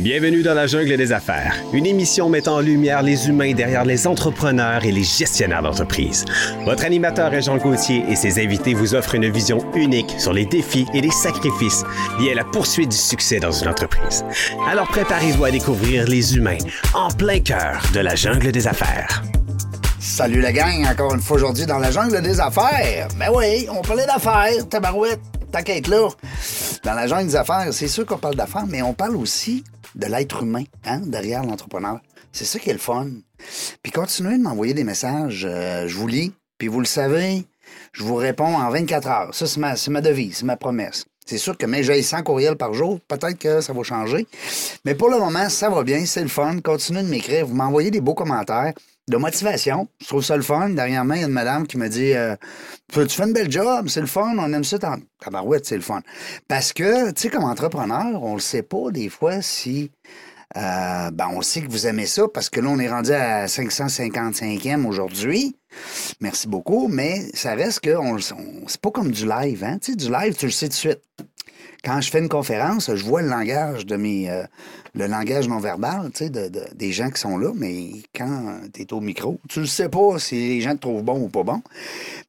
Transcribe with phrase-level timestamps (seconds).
[0.00, 4.06] Bienvenue dans la jungle des affaires, une émission mettant en lumière les humains derrière les
[4.06, 6.24] entrepreneurs et les gestionnaires d'entreprise.
[6.64, 10.46] Votre animateur est Jean Gauthier et ses invités vous offrent une vision unique sur les
[10.46, 11.84] défis et les sacrifices
[12.18, 14.24] liés à la poursuite du succès dans une entreprise.
[14.66, 16.56] Alors préparez-vous à découvrir les humains
[16.94, 19.22] en plein cœur de la jungle des affaires.
[19.98, 23.08] Salut la gang, encore une fois aujourd'hui dans la jungle des affaires.
[23.18, 25.20] Ben oui, on parlait d'affaires, tabarouette,
[25.52, 26.08] t'inquiète là.
[26.84, 29.62] Dans la jungle des affaires, c'est sûr qu'on parle d'affaires, mais on parle aussi
[29.94, 32.00] de l'être humain, hein, derrière l'entrepreneur.
[32.32, 33.08] C'est ça qui est le fun.
[33.82, 37.44] Puis continuez de m'envoyer des messages, euh, je vous lis, puis vous le savez,
[37.92, 39.34] je vous réponds en 24 heures.
[39.34, 41.04] Ça, c'est ma, ma devise, c'est ma promesse.
[41.26, 44.26] C'est sûr que mais j'ai 100 courriels par jour, peut-être que ça va changer.
[44.84, 46.60] Mais pour le moment, ça va bien, c'est le fun.
[46.60, 48.72] Continuez de m'écrire, vous m'envoyez des beaux commentaires
[49.08, 49.88] de motivation.
[50.00, 50.70] Je trouve ça le fun.
[50.70, 52.36] Dernièrement, il y a une madame qui me dit euh,
[52.92, 54.78] Tu fais une belle job, c'est le fun, on aime ça.
[55.20, 56.00] Tabarouette, c'est le fun.
[56.48, 59.90] Parce que, tu sais, comme entrepreneur, on le sait pas des fois si.
[60.56, 63.46] euh, ben, on sait que vous aimez ça parce que là, on est rendu à
[63.46, 65.56] 555e aujourd'hui.
[66.20, 69.64] Merci beaucoup, mais ça reste que on- c'est pas comme du live.
[69.64, 69.78] Hein?
[69.80, 71.00] Tu sais, du live, tu le sais tout de suite.
[71.84, 74.28] Quand je fais une conférence, je vois le langage de mes.
[74.30, 74.44] euh,
[74.94, 78.60] le langage non verbal, tu sais, de, de- des gens qui sont là, mais quand
[78.74, 81.28] tu es au micro, tu ne sais pas si les gens te trouvent bon ou
[81.28, 81.62] pas bon.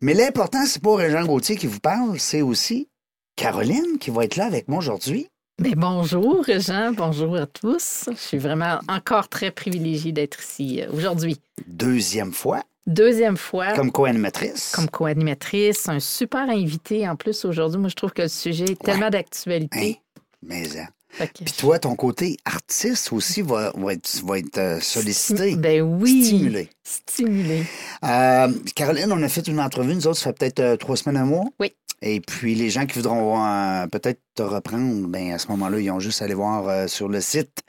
[0.02, 2.88] Mais l'important, c'est pas Régent Gauthier qui vous parle, c'est aussi
[3.36, 5.28] Caroline qui va être là avec moi aujourd'hui.
[5.60, 6.92] Ben, bonjour, Jean.
[6.92, 8.10] Bonjour à tous.
[8.12, 11.38] Je suis vraiment encore très privilégiée d'être ici euh, aujourd'hui.
[11.68, 14.72] Deuxième fois, Deuxième fois comme co-animatrice.
[14.76, 17.80] comme co-animatrice, un super invité en plus aujourd'hui.
[17.80, 19.10] Moi, je trouve que le sujet est tellement Hein?
[19.12, 20.00] d'actualité.
[20.42, 20.88] Mais, hein.
[21.20, 25.82] Que Puis toi, ton côté artiste aussi va, va être, va être euh, sollicité, Ben
[25.82, 26.26] oui.
[26.26, 26.70] stimulé.
[26.84, 27.64] Stimulé.
[28.06, 31.18] Euh, Caroline, on a fait une entrevue, nous autres, ça fait peut-être euh, trois semaines,
[31.18, 31.46] un mois.
[31.60, 31.74] Oui.
[32.02, 35.92] Et puis, les gens qui voudront euh, peut-être te reprendre, ben à ce moment-là, ils
[35.92, 37.62] ont juste à aller voir euh, sur le site.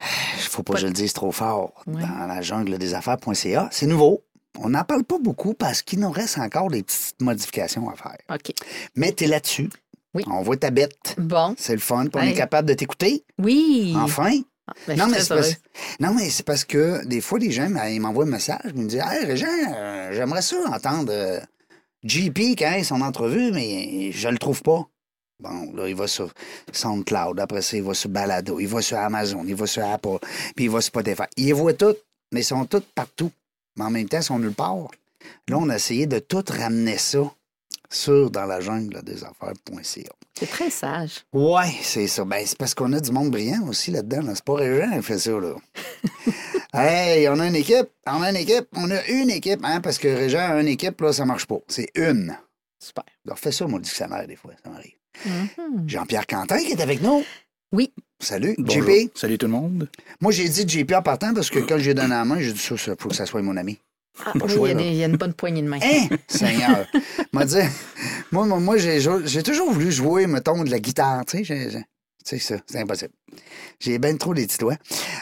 [0.00, 1.72] Il faut pas que je le dise trop fort.
[1.86, 2.02] Ouais.
[2.02, 3.68] Dans la jungle des affaires.ca.
[3.72, 4.22] C'est nouveau.
[4.58, 8.16] On n'en parle pas beaucoup parce qu'il nous reste encore des petites modifications à faire.
[8.32, 8.52] OK.
[8.94, 9.68] Mais t'es là-dessus.
[10.16, 10.24] Oui.
[10.30, 11.14] On voit ta bête.
[11.18, 11.54] Bon.
[11.58, 12.06] C'est le fun.
[12.14, 12.30] On Hey.
[12.30, 13.22] est capable de t'écouter.
[13.38, 13.94] Oui.
[13.96, 14.30] Enfin.
[14.68, 15.40] Ah, ben, Non mais, c'est parce...
[15.46, 15.56] heureuse.
[16.00, 18.82] non, mais c'est parce que des fois, les gens ben, ils m'envoient un message, ils
[18.82, 21.38] me disent Hey, Régent, euh, j'aimerais ça entendre euh,
[22.02, 24.86] JP quand il son entrevue, mais je le trouve pas.
[25.38, 26.32] Bon, là, il va sur
[26.72, 30.18] SoundCloud, après ça, il va sur Balado, il va sur Amazon, il va sur Apple,
[30.56, 31.24] puis il va sur Spotify.
[31.36, 31.98] Il les voit toutes,
[32.32, 33.30] mais ils sont toutes partout.
[33.76, 34.88] Mais en même temps, ils sont nulle part.
[35.48, 37.18] Là, on a essayé de tout ramener ça
[37.90, 40.12] sur dans la jungle des affaires.ca.
[40.38, 41.24] C'est très sage.
[41.32, 42.24] Ouais, c'est ça.
[42.24, 44.22] Ben, c'est parce qu'on a du monde brillant aussi là-dedans.
[44.22, 44.34] là.
[44.34, 45.54] C'est pas Régent qui fait ça, là.
[46.74, 47.88] hey, on a une équipe.
[48.06, 48.66] On a une équipe.
[48.74, 51.58] On a une équipe, hein, parce que Régent a une équipe, là, ça marche pas.
[51.68, 52.36] C'est une.
[52.78, 53.04] Super.
[53.24, 54.92] Alors, fais ça, mon dictionnaire, des fois, ça m'arrive.
[55.24, 55.88] Mhm.
[55.88, 57.24] Jean-Pierre Quentin qui est avec nous.
[57.72, 57.92] Oui.
[58.20, 58.54] Salut.
[58.58, 58.82] Bonjour.
[58.84, 59.10] JP.
[59.14, 59.88] Salut tout le monde.
[60.20, 62.58] Moi, j'ai dit JP en partant parce que quand j'ai donné la main, j'ai dit
[62.58, 63.78] ça, il faut que ça soit mon ami.
[64.24, 65.78] Ah, oui, il y, a y une bonne poignée de main.
[65.82, 66.86] Hein, Seigneur.
[68.32, 71.44] Moi, moi, moi, j'ai, j'ai toujours voulu jouer, mettons, de la guitare, tu sais.
[71.44, 71.84] j'ai- j'ai-
[72.24, 73.12] C'est ça, c'est impossible.
[73.78, 74.76] J'ai bien trop les petits doigts.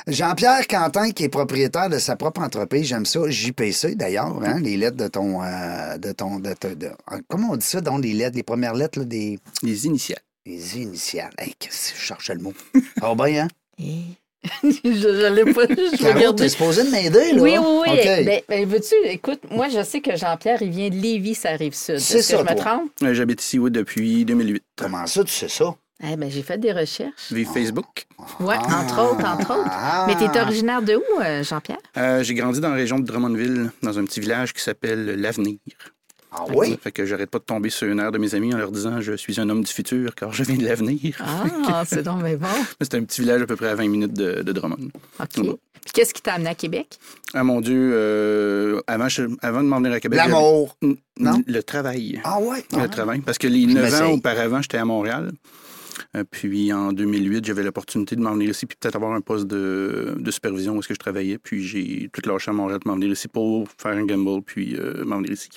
[0.07, 4.77] Jean-Pierre Quentin, qui est propriétaire de sa propre entreprise, j'aime ça, JPC d'ailleurs, hein, les
[4.79, 5.43] lettres de ton.
[5.43, 6.91] euh, de ton de, de- de-
[7.29, 10.23] comment on dit ça, donc les lettres, les premières lettres, là, des, Les initiales.
[10.47, 11.33] des initiales.
[11.37, 12.55] Hey, qu'est-ce que je cherchais le mot?
[12.99, 13.49] Ça va bien, hein?
[13.79, 14.17] Et-
[14.63, 15.63] je l'ai pas.
[15.69, 17.43] Je Caro, t'es supposé de m'aider, là?
[17.43, 17.93] Oui, oui, oui.
[17.93, 18.25] OK.
[18.25, 21.75] Ben, ben, veux-tu, écoute, moi, je sais que Jean-Pierre, il vient de Lévis, ça arrive
[21.75, 21.99] sud.
[21.99, 22.91] C'est Est-ce que ça, je me trompe?
[23.03, 24.63] Euh, J'habite ici oui, depuis 2008.
[24.77, 25.75] Comment ça, tu sais ça?
[26.07, 27.33] Eh ben, j'ai fait des recherches.
[27.33, 28.07] Vive Facebook.
[28.41, 29.71] Oui, entre autres, entre autres.
[29.71, 30.07] Ah.
[30.09, 31.79] Mais tu es originaire de où, euh, Jean-Pierre?
[31.97, 35.59] Euh, J'ai grandi dans la région de Drummondville, dans un petit village qui s'appelle l'Avenir.
[36.37, 36.77] Ah oui?
[36.83, 39.01] Fait que j'arrête pas de tomber sur une air de mes amis en leur disant
[39.01, 41.17] je suis un homme du futur car je viens de l'avenir.
[41.69, 42.49] Ah, c'est donc mais bon.
[42.81, 44.89] C'est un petit village à peu près à 20 minutes de, de Drummond.
[45.21, 45.29] OK.
[45.39, 45.55] Ouais.
[45.85, 46.99] Puis qu'est-ce qui t'a amené à Québec?
[47.35, 50.19] Ah mon Dieu, euh, avant, je- avant de m'en venir à Québec.
[50.19, 50.77] L'amour.
[51.19, 51.43] Non?
[51.47, 52.21] Le travail.
[52.25, 52.65] Ah ouais?
[52.73, 53.21] Le travail.
[53.21, 55.33] Parce que les Je 9 ans auparavant, j'étais à Montréal.
[56.17, 59.47] Euh, Puis en 2008, j'avais l'opportunité de m'en venir ici, puis peut-être avoir un poste
[59.47, 61.39] de, de supervision où est-ce que je travaillais.
[61.39, 64.77] Puis j'ai tout lâché à Montréal pour m'en venir ici pour faire un gamble, puis
[64.77, 65.51] euh, m'en venir ici.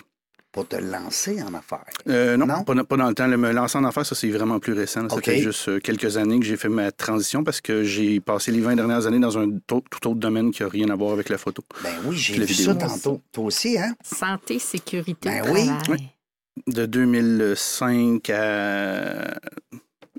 [0.58, 1.86] Pour te lancer en affaires.
[2.10, 2.64] Euh, non, Non?
[2.64, 3.28] Pas, pas dans le temps.
[3.28, 5.04] Le me lancer en affaires, ça, c'est vraiment plus récent.
[5.04, 5.10] là.
[5.10, 8.52] Ça fait juste euh, quelques années que j'ai fait ma transition parce que j'ai passé
[8.52, 11.12] les 20 dernières années dans un to- tout autre domaine qui n'a rien à voir
[11.14, 11.64] avec la photo.
[11.84, 12.66] Ben oui, j'ai vu vidéo.
[12.66, 13.22] ça tantôt.
[13.32, 13.96] Toi aussi, hein?
[14.04, 15.68] Santé, sécurité, Ben oui.
[15.68, 15.84] travail.
[15.90, 16.74] Oui.
[16.74, 19.40] De 2005 à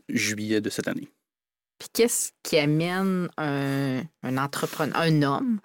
[0.09, 1.09] juillet de cette année.
[1.81, 5.59] Puis qu'est-ce qui amène un, un entrepreneur, un homme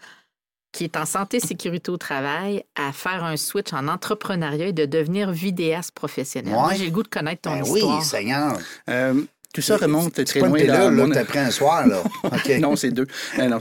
[0.74, 4.86] qui est en santé, sécurité au travail à faire un switch en entrepreneuriat et de
[4.86, 6.54] devenir vidéaste professionnel?
[6.54, 6.60] Ouais.
[6.60, 8.00] Moi, j'ai le goût de connaître ton Ben histoire.
[8.00, 8.58] oui, Seigneur.
[8.90, 9.14] Euh,
[9.54, 12.02] Tout ça remonte très loin dans là, mon- pris un soir, là.
[12.24, 12.50] OK.
[12.60, 13.06] non, c'est deux.
[13.40, 13.60] Euh, non,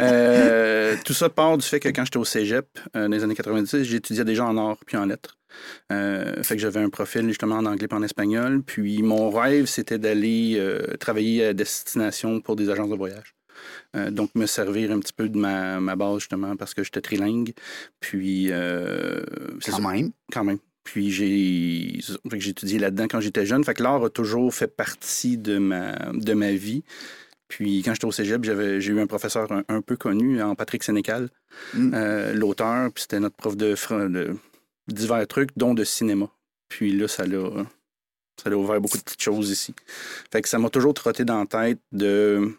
[0.00, 2.66] Euh, tout ça part du fait que quand j'étais au cégep,
[2.96, 5.36] euh, dans les années 90, j'étudiais déjà en art puis en lettres.
[5.92, 8.62] Euh, fait que j'avais un profil justement en anglais puis en espagnol.
[8.62, 13.34] Puis mon rêve, c'était d'aller euh, travailler à destination pour des agences de voyage.
[13.96, 17.00] Euh, donc, me servir un petit peu de ma, ma base, justement, parce que j'étais
[17.00, 17.52] trilingue.
[18.00, 19.20] Puis, euh,
[19.60, 20.10] c'est Quand ça, même.
[20.32, 20.58] quand même.
[20.84, 21.98] Puis, j'ai
[22.48, 23.62] étudié là-dedans quand j'étais jeune.
[23.64, 26.82] Fait que l'art a toujours fait partie de ma, de ma vie.
[27.48, 30.82] Puis, quand j'étais au cégep, j'ai eu un professeur un, un peu connu, en Patrick
[30.84, 31.28] Sénécal,
[31.74, 31.92] Mm.
[31.94, 32.90] euh, l'auteur.
[32.92, 33.74] Puis, c'était notre prof de,
[34.08, 34.36] de
[34.88, 36.28] divers trucs, dont de cinéma.
[36.68, 37.66] Puis là, ça l'a,
[38.40, 39.74] ça l'a ouvert beaucoup de petites choses ici.
[40.32, 42.56] Fait que ça m'a toujours trotté dans la tête de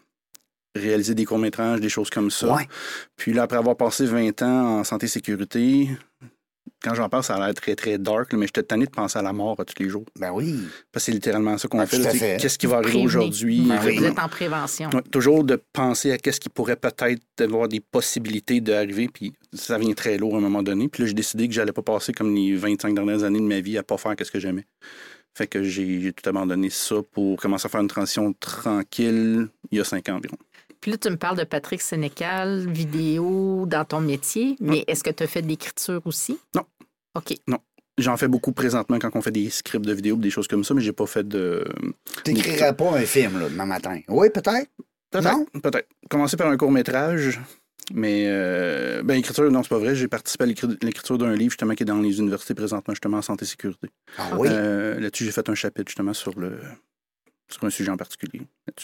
[0.74, 2.54] réaliser des courts-métrages, des choses comme ça.
[2.54, 2.66] Ouais.
[3.16, 5.88] Puis là, après avoir passé 20 ans en santé-sécurité,
[6.82, 9.16] quand j'en parle, ça a l'air très, très dark, là, mais j'étais tanné de penser
[9.18, 10.04] à la mort à tous les jours.
[10.18, 10.56] Ben oui.
[10.90, 11.98] Parce que c'est littéralement ça qu'on Ah, fait.
[12.14, 12.38] fait.
[12.40, 13.60] Qu'est-ce qui va arriver aujourd'hui?
[13.68, 14.04] Ben Vous oui.
[14.04, 14.90] êtes en prévention.
[14.92, 19.78] Ouais, toujours de penser à qu'est-ce qui pourrait peut-être avoir des possibilités d'arriver, puis ça
[19.78, 20.88] vient très lourd à un moment donné.
[20.88, 23.60] Puis là, j'ai décidé que j'allais pas passer comme les 25 dernières années de ma
[23.60, 24.66] vie à pas faire ce que j'aimais.
[25.34, 29.78] Fait que j'ai j'ai tout abandonné ça pour commencer à faire une transition tranquille il
[29.78, 30.36] y a cinq ans environ.
[30.82, 35.10] Puis là, tu me parles de Patrick Sénécal, vidéo dans ton métier, mais est-ce que
[35.10, 36.38] tu as fait de l'écriture aussi?
[36.54, 36.64] Non.
[37.14, 37.34] OK.
[37.98, 40.74] J'en fais beaucoup présentement quand on fait des scripts de vidéos, des choses comme ça,
[40.74, 41.64] mais j'ai pas fait de.
[42.24, 44.00] T'écrirais pas un film, là, demain matin.
[44.08, 44.70] Oui, peut-être.
[45.10, 45.24] Peut-être.
[45.30, 45.46] Non?
[45.62, 45.88] Peut-être.
[46.10, 47.38] Commencer par un court métrage,
[47.92, 49.94] mais euh, ben écriture, non, c'est pas vrai.
[49.94, 53.18] J'ai participé à l'écri- l'écriture d'un livre justement qui est dans les universités présentement, justement
[53.18, 53.88] en santé sécurité.
[54.16, 54.48] Ah oui?
[54.50, 56.58] Euh, là-dessus, j'ai fait un chapitre justement sur le
[57.52, 58.42] sur un sujet en particulier.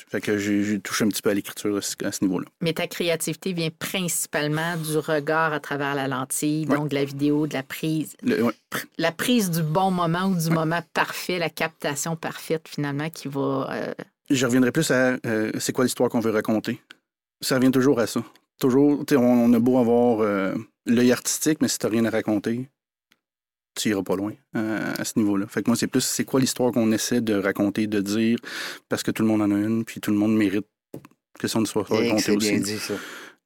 [0.08, 2.46] Fait que j'ai touché un petit peu à l'écriture à ce, niveau-là.
[2.60, 6.76] Mais ta créativité vient principalement du regard à travers la lentille, Ouais.
[6.76, 8.16] donc de la vidéo, de la prise.
[8.22, 8.52] Le- ouais.
[8.98, 13.68] La prise du bon moment ou du moment parfait, la captation parfaite finalement qui va.
[13.72, 13.94] euh,
[14.30, 16.80] Je reviendrai plus à euh, c'est quoi l'histoire qu'on veut raconter.
[17.40, 18.22] Ça revient toujours à ça.
[18.60, 20.54] Toujours, on, on a beau avoir euh,
[20.86, 22.68] l'œil artistique, mais si t'as rien à raconter,
[23.78, 25.46] tu iras pas loin euh, à ce niveau-là.
[25.46, 28.38] Fait que moi, c'est plus c'est quoi l'histoire qu'on essaie de raconter, de dire,
[28.88, 30.66] parce que tout le monde en a une, puis tout le monde mérite
[31.38, 32.62] que son histoire soit Eh, racontée c'est bien aussi.
[32.62, 32.94] dit, ça.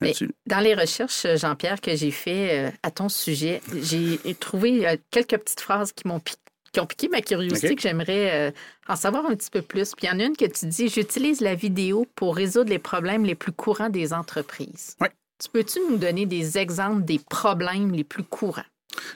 [0.00, 0.30] là-dessus.
[0.46, 5.36] Dans les recherches, Jean-Pierre, que j'ai fait euh, à ton sujet, j'ai trouvé euh, quelques
[5.38, 6.38] petites phrases qui m'ont piqué
[6.72, 8.50] qui ont piqué ma curiosité, que j'aimerais euh,
[8.88, 9.92] en savoir un petit peu plus.
[9.94, 12.78] Puis il y en a une que tu dis J'utilise la vidéo pour résoudre les
[12.78, 14.96] problèmes les plus courants des entreprises.
[15.38, 18.64] Tu peux-tu nous donner des exemples des problèmes les plus courants?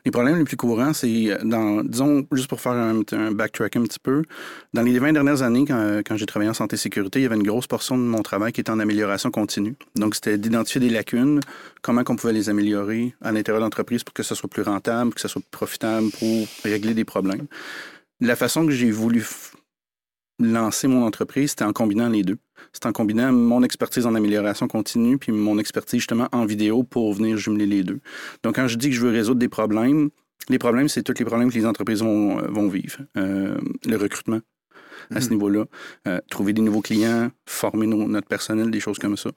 [0.05, 3.03] Les problèmes les plus courants, c'est euh, dans, disons, juste pour faire un,
[3.33, 4.23] backtrack un petit peu,
[4.73, 7.47] dans les 20 dernières années, quand, quand j'ai travaillé en santé-sécurité, il y avait une
[7.47, 9.75] grosse portion de mon travail qui était en amélioration continue.
[9.95, 11.41] Donc, c'était d'identifier des lacunes,
[11.83, 15.13] comment on pouvait les améliorer à l'intérieur de l'entreprise pour que ce soit plus rentable,
[15.15, 17.47] que ce soit plus profitable pour régler des problèmes.
[18.21, 19.25] La façon que j'ai voulu
[20.39, 22.37] lancer mon entreprise, c'était en combinant les deux.
[22.73, 27.13] C'était en combinant mon expertise en amélioration continue puis mon expertise justement en vidéo pour
[27.15, 28.01] venir jumeler les deux.
[28.43, 30.11] Donc, quand je dis que je veux résoudre des problèmes,
[30.49, 32.99] les problèmes, c'est tous les problèmes que les entreprises vont, euh, vont vivre.
[33.17, 33.57] Euh,
[33.87, 34.41] le recrutement
[35.11, 35.33] à ce Mhm.
[35.35, 35.65] niveau-là,
[36.09, 39.31] euh, trouver des nouveaux clients, former nos- notre personnel, des choses comme ça.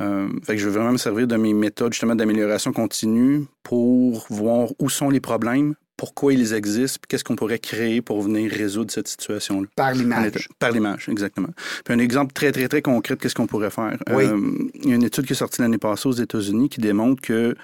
[0.00, 4.26] Euh, fait que je veux vraiment me servir de mes méthodes justement d'amélioration continue pour
[4.30, 8.50] voir où sont les problèmes, pourquoi ils existent, puis qu'est-ce qu'on pourrait créer pour venir
[8.50, 9.68] résoudre cette situation-là.
[9.76, 10.48] Par l'image.
[10.58, 11.50] Par l'image, exactement.
[11.84, 13.96] Puis un exemple très, très, très concret de qu'est-ce qu'on pourrait faire.
[14.10, 14.24] Oui.
[14.24, 17.22] Euh, il y a une étude qui est sortie l'année passée aux États-Unis qui démontre
[17.22, 17.54] que,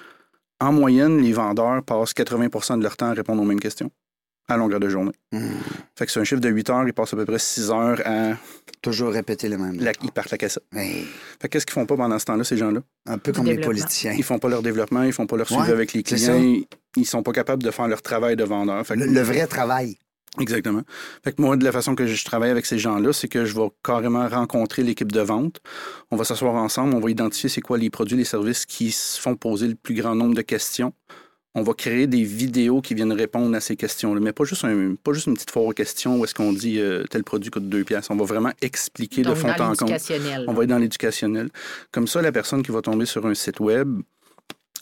[0.61, 3.91] en moyenne, les vendeurs passent 80% de leur temps à répondre aux mêmes questions
[4.49, 5.13] à longueur de journée.
[5.33, 5.51] Hmm.
[5.97, 8.01] Fait que c'est un chiffre de 8 heures, ils passent à peu près 6 heures
[8.05, 8.33] à...
[8.83, 9.77] Toujours répéter le même.
[9.81, 9.93] La...
[10.03, 10.63] Ils partent la cassette.
[10.75, 11.05] Hey,
[11.41, 12.81] Fait que qu'est-ce qu'ils font pas pendant ce temps-là, ces gens-là?
[13.07, 14.13] un peu comme les politiciens.
[14.17, 16.67] Ils font pas leur développement, ils font pas leur suivi Ouais, avec les clients, ils,
[16.97, 18.87] ils sont pas capables de faire leur travail de vendeur.
[18.87, 19.97] Fait que- Le, le vrai travail.
[20.39, 20.83] Exactement.
[21.25, 23.55] Fait que moi, de la façon que je travaille avec ces gens-là, c'est que je
[23.55, 25.61] vais carrément rencontrer l'équipe de vente.
[26.13, 29.21] On va s'asseoir ensemble, on va identifier c'est quoi les produits, les services qui se
[29.21, 30.93] font poser le plus grand nombre de questions.
[31.55, 34.95] On va créer des vidéos qui viennent répondre à ces questions-là, mais pas juste, un,
[35.03, 37.69] pas juste une petite foire aux questions où est-ce qu'on dit euh, tel produit coûte
[37.69, 38.11] deux pièces.
[38.11, 40.45] On va vraiment expliquer de fond en l'éducationnel.
[40.47, 41.49] On va être dans l'éducationnel.
[41.91, 44.01] Comme ça, la personne qui va tomber sur un site web,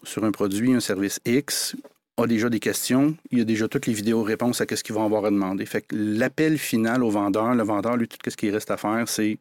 [0.03, 1.77] sur un produit, un service X,
[2.17, 3.17] a déjà des questions.
[3.31, 5.67] Il y a déjà toutes les vidéos réponses à ce qu'ils vont avoir à demander.
[5.67, 9.05] Fait que l'appel final au vendeur, le vendeur, lui, tout ce qu'il reste à faire,
[9.07, 9.39] c'est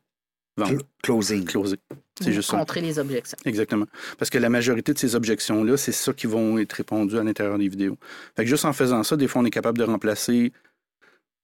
[0.58, 1.46] vendre, Cl- closing.
[1.46, 1.78] closer.
[2.22, 2.58] C'est juste ça.
[2.58, 3.38] Contrer les objections.
[3.46, 3.86] Exactement.
[4.18, 7.58] Parce que la majorité de ces objections-là, c'est ça qui vont être répondues à l'intérieur
[7.58, 7.98] des vidéos.
[8.36, 10.54] Fait que juste en faisant ça, des fois, on est capable de remplacer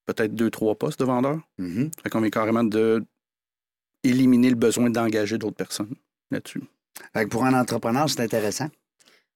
[0.06, 1.40] peut-être deux, trois postes de vendeurs.
[1.58, 1.92] Mhm.
[2.02, 3.04] Fait qu'on vient carrément de
[4.04, 5.94] éliminer le besoin d'engager d'autres personnes
[6.32, 6.64] là-dessus.
[7.14, 8.70] Fait que pour un entrepreneur, c'est intéressant.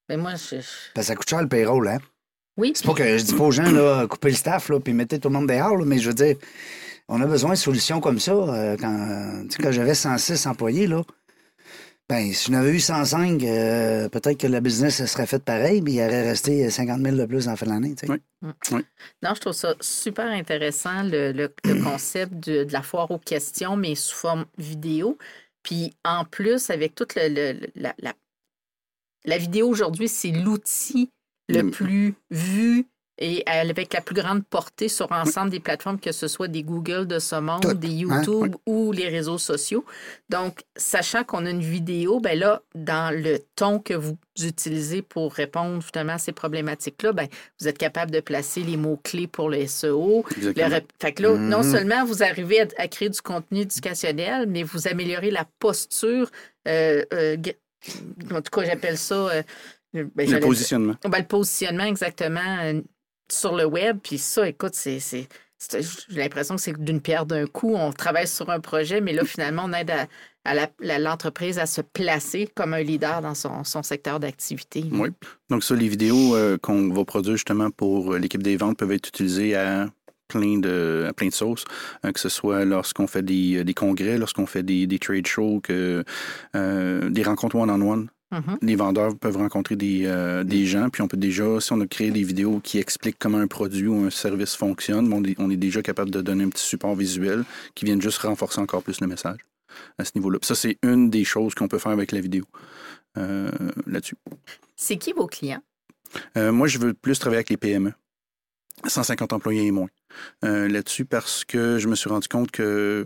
[0.10, 0.58] Mais moi, je.
[0.58, 0.62] je-
[0.94, 1.98] Parce que ça coûte cher le payroll, hein?
[2.58, 4.94] Oui, C'est pas que je dis pas aux gens, là, coupez le staff, là, puis
[4.94, 6.38] mettez tout le monde dehors, là, mais je veux dire,
[7.08, 8.34] On a besoin de solutions comme ça.
[8.34, 11.04] euh, quand quand j'avais 106 employés, là,
[12.08, 15.82] ben, si j'en avais eu 105, euh, peut-être que le business se serait fait pareil,
[15.82, 17.96] mais il aurait resté 50 000 de plus en fin de l'année.
[17.96, 18.14] tu sais.
[18.44, 18.82] Oui.
[19.24, 23.18] Non, je trouve ça super intéressant, le, le- le concept de, de la foire aux
[23.20, 25.18] questions, mais sous forme vidéo.
[25.64, 28.14] Puis en plus, avec toute le, la, la,
[29.26, 31.12] la vidéo aujourd'hui, c'est l'outil
[31.48, 31.72] le Mm.
[31.72, 32.86] plus vu
[33.18, 37.08] et avec la plus grande portée sur l'ensemble des plateformes, que ce soit des Google
[37.08, 38.22] de ce monde, Tout, des hein?
[38.24, 39.86] YouTube ou les réseaux sociaux.
[40.30, 45.34] Donc, sachant qu'on a une vidéo, ben là, dans le ton que vous utilisez pour
[45.34, 47.28] répondre finalement à ces problématiques-là, ben,
[47.60, 50.26] vous êtes capable de placer les mots-clés pour le SEO.
[50.42, 50.54] Le
[51.00, 51.64] Fait que là, non Mhm.
[51.64, 56.30] seulement vous arrivez à, à créer du contenu éducationnel, mais vous améliorez la posture.
[56.68, 57.38] euh, euh,
[58.32, 59.16] en tout cas, j'appelle ça.
[59.16, 59.44] euh,
[59.94, 60.96] ben, Le positionnement.
[61.04, 62.74] ben, le positionnement exactement
[63.32, 64.00] sur le web.
[64.04, 65.00] Puis ça, écoute, c'est.
[65.72, 65.80] J'ai
[66.10, 67.74] l'impression que c'est d'une pierre d'un coup.
[67.76, 70.08] On travaille sur un projet, mais là, finalement, on aide à,
[70.44, 74.84] à l'entreprise à se placer comme un leader dans son, son secteur d'activité.
[74.92, 75.10] Oui.
[75.50, 78.92] Donc ça, les vidéos euh, qu'on va produire justement pour euh, l'équipe des ventes peuvent
[78.92, 79.88] être utilisées à
[80.28, 81.66] plein de, à plein de sauces,
[82.04, 85.62] euh, que ce soit lorsqu'on fait des, des congrès, lorsqu'on fait des, des trade shows,
[85.70, 86.04] euh,
[87.10, 88.10] des rencontres one-on-one.
[88.32, 88.58] Mhm.
[88.62, 91.88] Les vendeurs peuvent rencontrer des, euh, des gens, puis on peut déjà, si on a
[91.88, 95.50] créé des vidéos qui expliquent comment un produit ou un service fonctionne, on est, on
[95.50, 97.44] est déjà capable de donner un petit support visuel
[97.76, 99.40] qui vient juste renforcer encore plus le message
[99.98, 100.40] à ce niveau-là.
[100.42, 102.46] Ça, c'est une des choses qu'on peut faire avec la vidéo
[103.18, 103.52] euh,
[103.86, 104.16] là-dessus.
[104.76, 105.62] C'est qui vos clients?
[106.38, 107.94] Euh, moi, je veux plus travailler avec les PME.
[108.86, 109.88] 150 employés et moins
[110.44, 113.06] euh, là-dessus parce que je me suis rendu compte que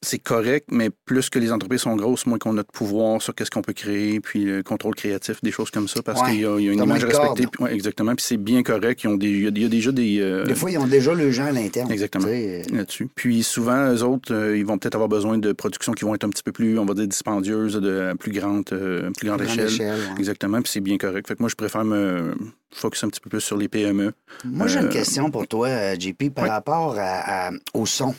[0.00, 3.34] c'est correct, mais plus que les entreprises sont grosses, moins qu'on a de pouvoir sur
[3.34, 6.30] qu'est-ce qu'on peut créer, puis le contrôle créatif, des choses comme ça, parce Ouais.
[6.30, 7.46] qu'il y a, il y a une image respectée.
[7.46, 8.14] puis- ouais, exactement.
[8.14, 9.02] Puis c'est bien correct.
[9.02, 10.20] Ils ont des, il y a- il y a déjà des.
[10.20, 11.90] euh, Des fois, ils ont déjà le gens à l'interne.
[11.90, 12.26] Exactement.
[12.26, 13.08] là-dessus.
[13.14, 16.24] Puis souvent, eux autres, euh, ils vont peut-être avoir besoin de productions qui vont être
[16.24, 19.66] un petit peu plus, on va dire, dispendieuses, de plus grande, euh, plus grande échelle.
[19.66, 20.18] échelle, ouais.
[20.18, 21.26] Exactement, puis c'est bien correct.
[21.28, 22.34] Fait que moi, je préfère me
[22.72, 23.68] focus un petit peu plus sur les.
[23.68, 24.12] PME.
[24.44, 28.14] Moi, j'ai une Euh, question pour toi, JP, par rapport à- à- au son.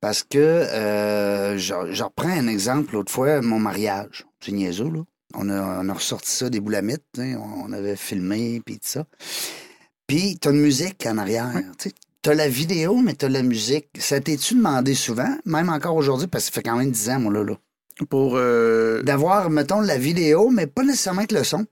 [0.00, 4.26] Parce que euh, je, je reprends un exemple l'autre fois, mon mariage.
[4.40, 5.00] C'est niaiseux, là.
[5.34, 9.04] On a, on a ressorti ça des boulamites, on, avait filmé, puis tout ça.
[10.06, 11.90] Puis, t'as une musique en arrière, tu.
[12.22, 13.88] T'as la vidéo, mais t'as la musique.
[13.98, 17.20] Ça t'es-tu demandé souvent, même encore aujourd'hui, parce que ça fait quand même 10 ans,
[17.20, 17.54] moi, là, là.
[18.08, 18.32] Pour.
[18.36, 21.64] euh, D'avoir, mettons, la vidéo, mais pas nécessairement avec le son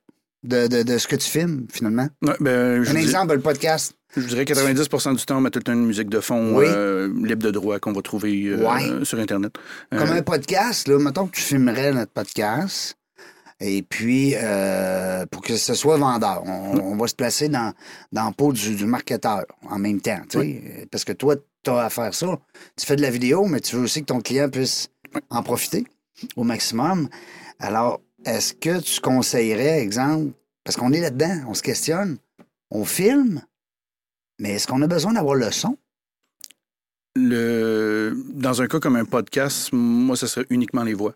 [0.46, 2.08] de, de- de ce que tu filmes, finalement.
[2.22, 3.94] ouais, ben, je, Un dis- exemple, le podcast.
[4.16, 6.64] je dirais 90% du temps, on met tout le temps une musique de fond Oui.
[6.68, 9.04] euh, libre de droit qu'on va trouver euh, Ouais.
[9.04, 9.52] sur Internet.
[9.92, 12.96] Euh, Comme un podcast, là, mettons que tu filmerais notre podcast.
[13.58, 14.34] Et puis,
[15.30, 17.72] pour que ce soit vendeur, on, on va se placer dans,
[18.12, 20.20] dans le pot du, du marketeur en même temps.
[20.28, 20.88] tu sais.
[20.90, 22.38] Parce que toi, tu as à faire ça.
[22.78, 24.88] Tu fais de la vidéo, mais tu veux aussi que ton client puisse
[25.30, 25.86] en profiter
[26.36, 27.08] au maximum.
[27.58, 30.32] Alors, est-ce que tu conseillerais, exemple,
[30.64, 32.18] parce qu'on est là-dedans, on se questionne,
[32.70, 33.40] on filme,
[34.38, 35.78] mais est-ce qu'on a besoin d'avoir le son?
[37.14, 41.14] le, dans un cas comme un podcast, moi, ce serait uniquement les voix.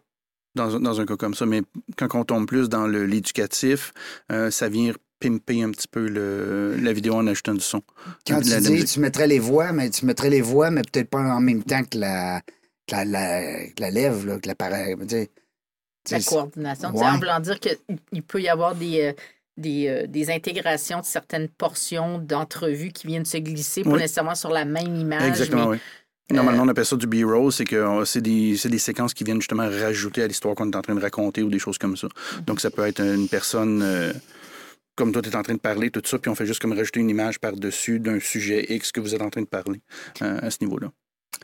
[0.55, 1.47] Dans, un- dans un cas comme ça.
[1.47, 1.63] Mais
[1.97, 3.93] quand on tombe plus dans le- l'éducatif,
[4.33, 7.83] euh, ça vient pimper un petit peu le, la vidéo en ajoutant du son.
[8.27, 11.11] Quand tu la dis, tu mettrais les voix, mais tu mettrais les voix, mais peut-être
[11.11, 12.41] pas en même temps que la,
[12.87, 14.97] que la, la, que la lèvre, là, que l'appareil.
[16.11, 16.91] La coordination.
[16.95, 17.05] Ouais.
[17.07, 19.13] En voulant dire qu'il peut y avoir des, euh,
[19.57, 23.99] des, euh, des intégrations de certaines portions d'entrevues qui viennent se glisser, pas Oui.
[23.99, 25.23] nécessairement sur la même image.
[25.29, 25.79] Exactement, mais- oui.
[26.37, 29.41] Normalement, on appelle ça du B-roll, c'est que euh, c'est des, des séquences qui viennent
[29.41, 32.07] justement rajouter à l'histoire qu'on est en train de raconter ou des choses comme ça.
[32.47, 34.13] Donc, ça peut être une personne, euh,
[34.95, 36.73] comme toi, tu es en train de parler, tout ça, puis on fait juste comme
[36.73, 39.81] rajouter une image par-dessus d'un sujet X que vous êtes en train de parler
[40.23, 40.93] euh, à ce niveau-là.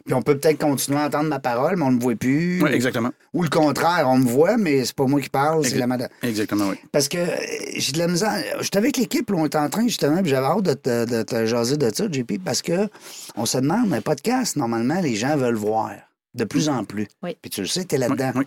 [0.04, 2.62] Puis on peut peut-être continuer à entendre ma parole, mais on ne me voit plus.
[2.62, 3.10] Oui, exactement.
[3.34, 6.08] Ou le contraire, on me voit, mais c'est pas moi qui parle, c'est la madame.
[6.22, 6.76] Exactement, oui.
[6.92, 7.36] Parce que euh,
[7.76, 8.42] j'ai de la misère.
[8.60, 11.46] J'étais avec l'équipe, on était en train justement, puis j'avais hâte de te, de te
[11.46, 12.88] jaser de ça, JP, parce que
[13.36, 15.90] on se demande, un podcast, normalement, les gens veulent voir
[16.34, 17.08] de plus en plus.
[17.22, 17.36] Oui.
[17.42, 18.32] Puis tu le sais, tu es Oui, là-dedans.
[18.36, 18.44] oui.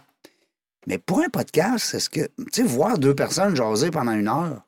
[0.87, 4.61] Mais pour un podcast, est-ce que, tu sais, voir deux personnes jaser pendant une heure,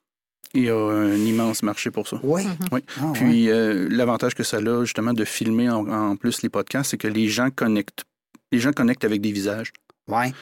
[0.54, 2.20] Il y a un immense marché pour ça.
[2.24, 2.44] oui.
[2.72, 2.84] Oui.
[3.00, 3.12] Ah, ouais.
[3.14, 6.98] Puis euh, l'avantage que ça a, justement, de filmer en, en plus les podcasts, c'est
[6.98, 8.04] que les gens connectent.
[8.52, 9.72] Les gens connectent avec des visages.
[10.08, 10.34] Ouais.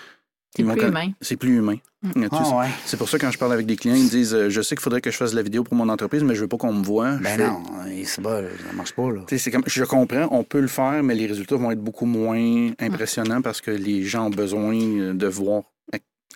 [0.56, 1.12] C'est plus con- humain.
[1.22, 1.76] C'est plus humain.
[2.16, 2.42] là-dessus.
[2.44, 2.68] Ah, ouais.
[2.86, 4.62] C'est pour ça que quand je parle avec des clients, ils me disent euh, Je
[4.64, 6.48] sais qu'il faudrait que je fasse de la vidéo pour mon entreprise, mais je veux
[6.48, 7.18] pas qu'on me voie.
[7.18, 9.22] Ben Je fais, non, euh, c'est pas, ça marche pas, là.
[9.28, 11.84] Tu sais, c'est comme, je comprends, on peut le faire, mais les résultats vont être
[11.84, 15.64] beaucoup moins impressionnants parce que les gens ont besoin euh, de voir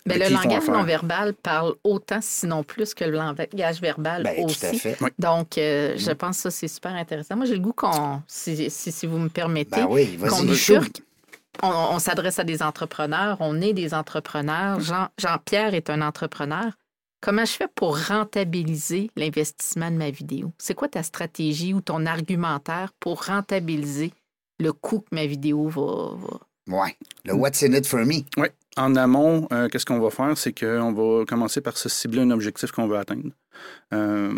[0.06, 3.80] Mais le qui ils font langage non verbal parle autant, sinon plus, que le langage
[3.80, 4.60] verbal Ben, aussi.
[4.60, 4.98] tout à fait.
[5.18, 5.98] Donc, euh, Mm.
[5.98, 7.36] je pense que ça, c'est super intéressant.
[7.36, 11.00] Moi, j'ai le goût qu'on, si, si, si vous me permettez, Ben oui, qu'on bifurque.
[11.62, 14.80] On, on s'adresse à des entrepreneurs, on est des entrepreneurs.
[14.80, 16.72] Jean, Jean-Pierre est un entrepreneur.
[17.22, 20.52] Comment je fais pour rentabiliser l'investissement de ma vidéo?
[20.58, 24.12] C'est quoi ta stratégie ou ton argumentaire pour rentabiliser
[24.58, 26.16] le coût que ma vidéo va...
[26.16, 26.96] va- Ouais.
[27.24, 28.24] Le What's in it for me?
[28.36, 28.48] Oui.
[28.76, 30.36] En amont, euh, qu'est-ce qu'on va faire?
[30.36, 33.30] C'est qu'on va commencer par se cibler un objectif qu'on veut atteindre.
[33.92, 34.32] Euh,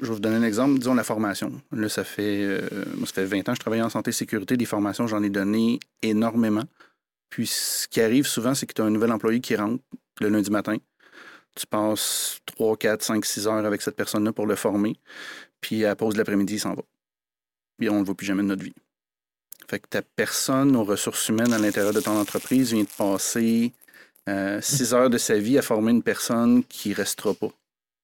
[0.00, 0.78] je vais vous donner un exemple.
[0.78, 1.52] Disons la formation.
[1.72, 2.60] Là, ça fait, euh,
[2.96, 4.56] moi, ça fait 20 ans que je travaille en santé et sécurité.
[4.56, 6.64] Des formations, j'en ai donné énormément.
[7.28, 9.82] Puis ce qui arrive souvent, c'est que tu as un nouvel employé qui rentre
[10.20, 10.76] le lundi matin.
[11.54, 14.96] Tu passes 3, 4, 5, 6 heures avec cette personne-là pour le former.
[15.60, 16.82] Puis à la pause de l'après-midi, il s'en va.
[17.78, 18.74] Puis on ne le voit plus jamais de notre vie.
[19.68, 23.72] Fait que ta personne aux ressources humaines à l'intérieur de ton entreprise vient de passer
[24.28, 27.48] euh, six heures de sa vie à former une personne qui ne restera pas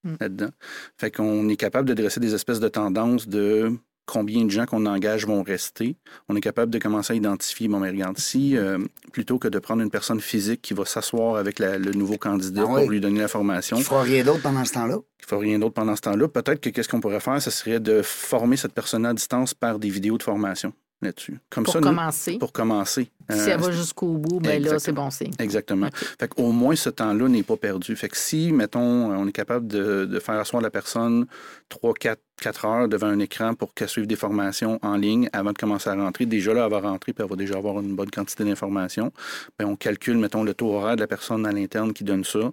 [0.04, 0.14] Mm.
[0.20, 0.50] là-dedans.
[0.96, 3.72] Fait qu'on est capable de dresser des espèces de tendances de
[4.06, 5.96] combien de gens qu'on engage vont rester.
[6.28, 8.78] On est capable de commencer à identifier, bon, mais regarde, si euh,
[9.12, 12.62] plutôt que de prendre une personne physique qui va s'asseoir avec la- le nouveau candidat
[12.64, 12.80] Ah oui.
[12.82, 14.94] pour lui donner la formation, Tu feras rien d'autre pendant ce temps-là?
[14.94, 16.28] il ne faut rien d'autre pendant ce temps-là.
[16.28, 19.80] Peut-être que qu'est-ce qu'on pourrait faire, ce serait de former cette personne à distance par
[19.80, 21.38] des vidéos de formation là-dessus.
[21.50, 22.38] Comme pour ça, nous- commencer.
[22.38, 23.10] pour commencer.
[23.30, 25.32] si Euh, elle va jusqu'au bout, ben là, c'est bon signe.
[25.38, 25.88] Exactement.
[26.18, 27.94] Fait qu'au moins, ce temps-là n'est pas perdu.
[27.94, 31.26] Fait que si, mettons, euh, on est capable de, de faire asseoir la personne
[31.68, 35.52] 3, 4, 4 heures devant un écran pour qu'elle suive des formations en ligne avant
[35.52, 37.94] de commencer à rentrer, déjà là, elle va rentrer puis elle va déjà avoir une
[37.94, 39.12] bonne quantité d'informations.
[39.58, 42.50] Ben, on calcule, mettons, le taux horaire de la personne à l'interne qui donne ça,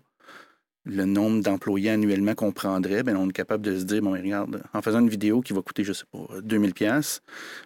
[0.85, 4.21] le nombre d'employés annuellement qu'on prendrait, ben, on est capable de se dire, bon, mais
[4.21, 7.21] regarde, en faisant une vidéo qui va coûter, je sais pas, 2000 pièces,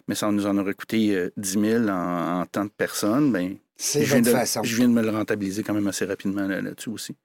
[0.08, 3.30] mais ça nous en aurait coûté euh, 10 000 en, en temps de personnes,
[3.76, 4.62] C'est je viens, de, façon.
[4.62, 7.16] je viens de me le rentabiliser quand même assez rapidement là- là-dessus aussi.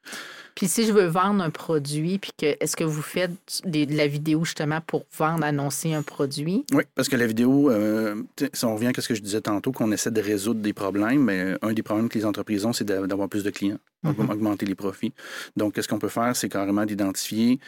[0.56, 3.32] Puis si je veux vendre un produit, puis que est-ce que vous faites
[3.66, 6.66] des- de la vidéo justement pour vendre, annoncer un produit?
[6.72, 8.16] Oui, parce que la vidéo, euh,
[8.54, 11.22] si on revient à ce que je disais tantôt, qu'on essaie de résoudre des problèmes,
[11.24, 14.30] mais un des problèmes que les entreprises ont, c'est d'a- d'avoir plus de clients, Mhm.
[14.30, 15.12] augmenter les profits.
[15.58, 17.60] Donc, qu'est-ce qu'on peut faire, c'est carrément d'identifier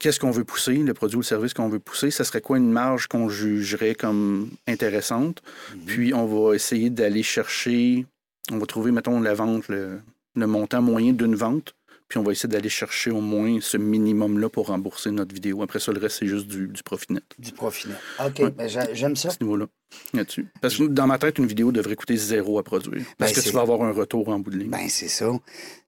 [0.00, 2.58] qu'est-ce qu'on veut pousser, le produit ou le service qu'on veut pousser, ça serait quoi
[2.58, 5.40] une marge qu'on jugerait comme intéressante?
[5.86, 8.04] Puis, on va essayer d'aller chercher,
[8.50, 10.00] on va trouver, mettons, la vente, le,
[10.34, 11.74] le montant moyen d'une vente.
[12.08, 15.62] Puis on va essayer d'aller chercher au moins ce minimum-là pour rembourser notre vidéo.
[15.62, 17.96] Après ça, le reste, c'est juste du, du profit net Du profit net.
[18.24, 18.50] OK, Ouais.
[18.50, 19.28] ben, j'a- j'aime ça.
[19.28, 19.66] à ce niveau-là.
[20.12, 20.46] Là-dessus.
[20.60, 23.02] Parce que dans ma tête, une vidéo devrait coûter zéro à produire.
[23.16, 24.70] Parce Ben, que c'est- tu vas avoir un retour en bout de ligne.
[24.70, 25.30] Ben, c'est ça.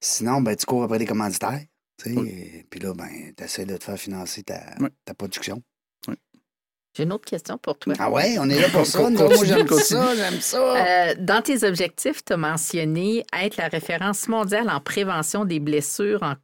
[0.00, 1.60] Sinon, ben, tu cours après des commanditaires.
[2.06, 2.64] Oui.
[2.70, 4.60] Puis là, ben, tu essaies de te faire financer ta,
[5.04, 5.62] ta production.
[6.96, 7.92] J'ai une autre question pour toi.
[7.98, 9.00] Ah ouais, on est là pour ça.
[9.10, 9.10] Moi,
[9.44, 10.58] j'aime ça, j'aime ça.
[10.58, 16.22] Euh, dans tes objectifs, tu as mentionné être la référence mondiale en prévention des blessures
[16.22, 16.34] en.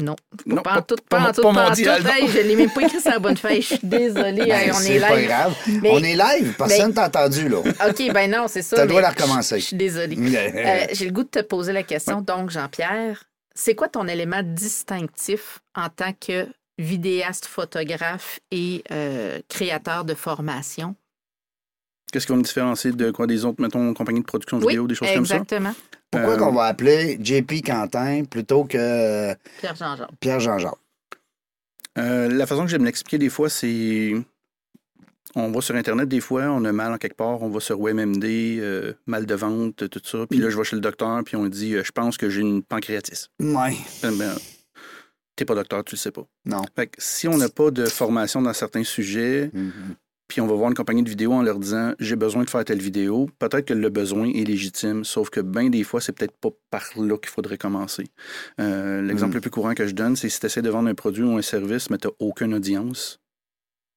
[0.00, 0.14] Non,
[0.46, 2.06] Non, pas en pas- tout, pas- pas en tout, pas pas en mondial, tout.
[2.06, 2.14] non.
[2.14, 3.62] Hey, je l'ai même pas écrit sur la bonne feuille.
[3.62, 4.44] Je suis désolée.
[4.46, 5.26] Ben, Hey, on c'est est pas live.
[5.28, 5.54] grave.
[5.82, 6.54] Mais- On est live.
[6.56, 7.58] Personne t'a entendu, là.
[7.58, 8.86] OK, ben non, c'est ça.
[8.86, 9.58] Droit mais de recommencer.
[9.58, 10.16] Je suis désolée.
[10.56, 12.20] Euh, J'ai le goût de te poser la question.
[12.20, 13.24] Donc, Jean-Pierre,
[13.56, 16.46] c'est quoi ton élément distinctif en tant que
[16.78, 20.94] vidéaste, photographe et euh, créateur de formation?
[22.12, 24.86] Qu'est-ce qui va me différencier de quoi des autres, mettons, compagnies de production Oui, vidéo,
[24.86, 25.34] des choses comme ça?
[25.36, 25.74] exactement.
[26.10, 30.08] Pourquoi Euh, qu'on va appeler JP Quentin plutôt que Pierre Jean-Jacques.
[30.20, 30.72] Pierre Jean-Jacques?
[31.98, 34.14] Euh, la façon que j'aime l'expliquer des fois, c'est.
[35.34, 37.78] On va sur Internet des fois, on a mal en quelque part, on va sur
[37.78, 40.26] WebMD, euh, mal de ventre, tout ça.
[40.30, 42.40] Puis là, je vais chez le docteur, puis on dit euh, Je pense que j'ai
[42.40, 43.28] une pancréatite.
[43.38, 43.76] Ouais.
[44.02, 44.34] Ben, ben,
[45.38, 46.26] T'es pas docteur, tu le sais pas.
[46.46, 46.62] Non.
[46.74, 49.94] Fait que si on n'a pas de formation dans certains sujets, Mhm.
[50.26, 52.64] puis on va voir une compagnie de vidéo en leur disant j'ai besoin de faire
[52.64, 56.36] telle vidéo, peut-être que le besoin est légitime, sauf que bien des fois, c'est peut-être
[56.36, 58.04] pas par là qu'il faudrait commencer.
[58.60, 59.34] Euh, L'exemple Mm.
[59.36, 61.36] le plus courant que je donne, c'est si tu essaies de vendre un produit ou
[61.36, 63.20] un service, mais tu n'as aucune audience,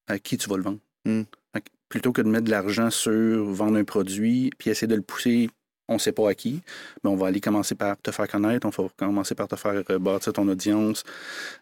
[0.07, 0.79] à qui tu vas le vendre?
[1.05, 1.21] Mm.
[1.53, 4.95] Fait que plutôt que de mettre de l'argent sur vendre un produit, puis essayer de
[4.95, 5.49] le pousser,
[5.87, 6.61] on ne sait pas à qui,
[7.03, 9.83] mais on va aller commencer par te faire connaître, on va commencer par te faire
[9.89, 11.03] euh, bâtir ton audience,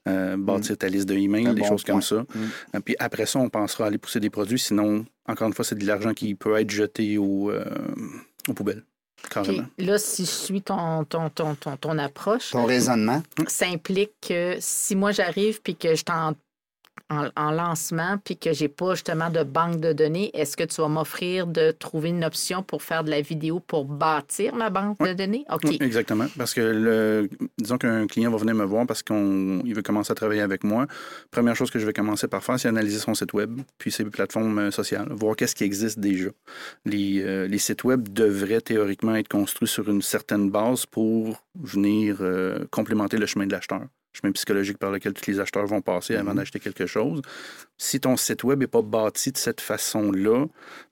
[0.08, 1.96] euh, bâtir ta liste de emails, des bon choses point.
[1.96, 2.22] comme ça.
[2.22, 2.50] Mm.
[2.76, 4.60] Euh, Puis après ça, on pensera à aller pousser des produits.
[4.60, 7.64] Sinon, encore une fois, c'est de l'argent qui peut être jeté au, euh,
[8.48, 8.84] aux poubelles.
[9.78, 13.22] Là, si je suis ton, ton, ton, ton, ton approche, Ton raisonnement.
[13.48, 16.34] ça implique que si moi j'arrive puis que je t'en
[17.10, 20.82] en, en lancement puis que j'ai pas justement de banque de données, est-ce que tu
[20.82, 25.00] vas m'offrir de trouver une option pour faire de la vidéo pour bâtir ma banque
[25.00, 25.46] de données?
[25.52, 25.62] OK.
[25.64, 26.28] Oui, exactement.
[26.38, 30.16] Parce que, le, disons qu'un client va venir me voir parce qu'il veut commencer à
[30.16, 30.88] travailler avec moi.
[31.32, 34.06] Première chose que je vais commencer par faire, c'est analyser son site web, puis ses
[34.06, 36.30] plateformes euh, sociales, voir qu'est-ce qui existe déjà.
[36.86, 42.18] Les, euh, les sites web devraient théoriquement être construits sur une certaine base pour venir
[42.22, 43.82] euh, complémenter le chemin de l'acheteur
[44.14, 46.38] chemin psychologique par lequel tous les acheteurs vont passer avant Mhm.
[46.38, 47.22] d'acheter quelque chose.
[47.78, 50.46] Si ton site web n'est pas bâti de cette façon-là,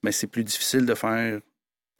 [0.04, 1.40] ben c'est plus difficile de faire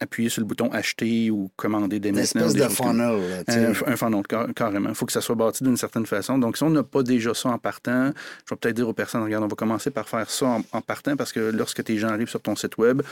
[0.00, 3.18] appuyer sur le bouton acheter ou commander des Une espèce de funnel.
[3.28, 4.90] là, un, un funnel, car- carrément.
[4.90, 6.38] Il faut que ça soit bâti d'une certaine façon.
[6.38, 8.12] Donc, si on n'a pas déjà ça en partant,
[8.46, 10.80] je vais peut-être dire aux personnes, regarde, on va commencer par faire ça en, en
[10.82, 13.02] partant parce que lorsque tes gens arrivent sur ton site web,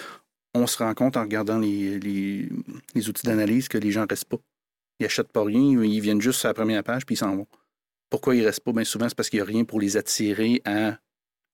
[0.54, 2.48] on se rend compte en regardant les, les-
[2.94, 4.38] les outils d'analyse que les gens ne restent pas.
[5.00, 7.46] Ils n'achètent pas rien, ils viennent juste sur la première page puis ils s'en vont.
[8.10, 8.72] Pourquoi ils restent pas?
[8.72, 10.98] Bien souvent, c'est parce qu'il n'y a rien pour les attirer à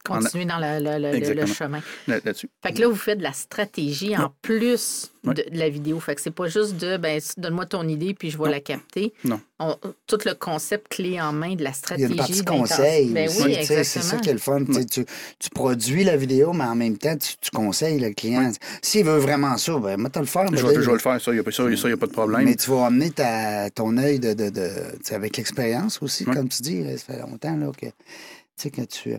[0.05, 1.81] Continuer dans la- la- la- le, chemin.
[2.09, 2.49] là- là-dessus.
[2.63, 6.01] Fait que là, vous faites de la stratégie en plus de, de la vidéo.
[6.01, 8.51] Fait que c'est pas juste de, ben, donne-moi ton idée puis je vais Non.
[8.51, 9.13] la capter.
[9.25, 9.41] Non.
[9.61, 9.77] On-
[10.09, 12.11] tout le concept clé en main de la Il y a stratégie.
[12.11, 14.65] une partie conseil Ben oui, tu c'est ça qui est le fun.
[14.65, 15.05] tu Tu,
[15.39, 18.51] tu produis la vidéo, mais en même temps, tu, tu conseilles le client.
[18.83, 20.47] S'il veut vraiment ça, ben, moi, te le faire.
[20.53, 20.83] Je vais, dire.
[20.83, 22.13] je vais le faire, ça, il n'y a, pas- ça, ça, y a pas de
[22.13, 22.45] problème.
[22.45, 24.71] Mais tu vas amener ta, ton œil de, de, de-
[25.05, 26.83] tu avec l'expérience aussi, comme tu dis.
[26.83, 27.87] là, ça fait longtemps là, que,
[28.63, 29.15] tu sais, que tu.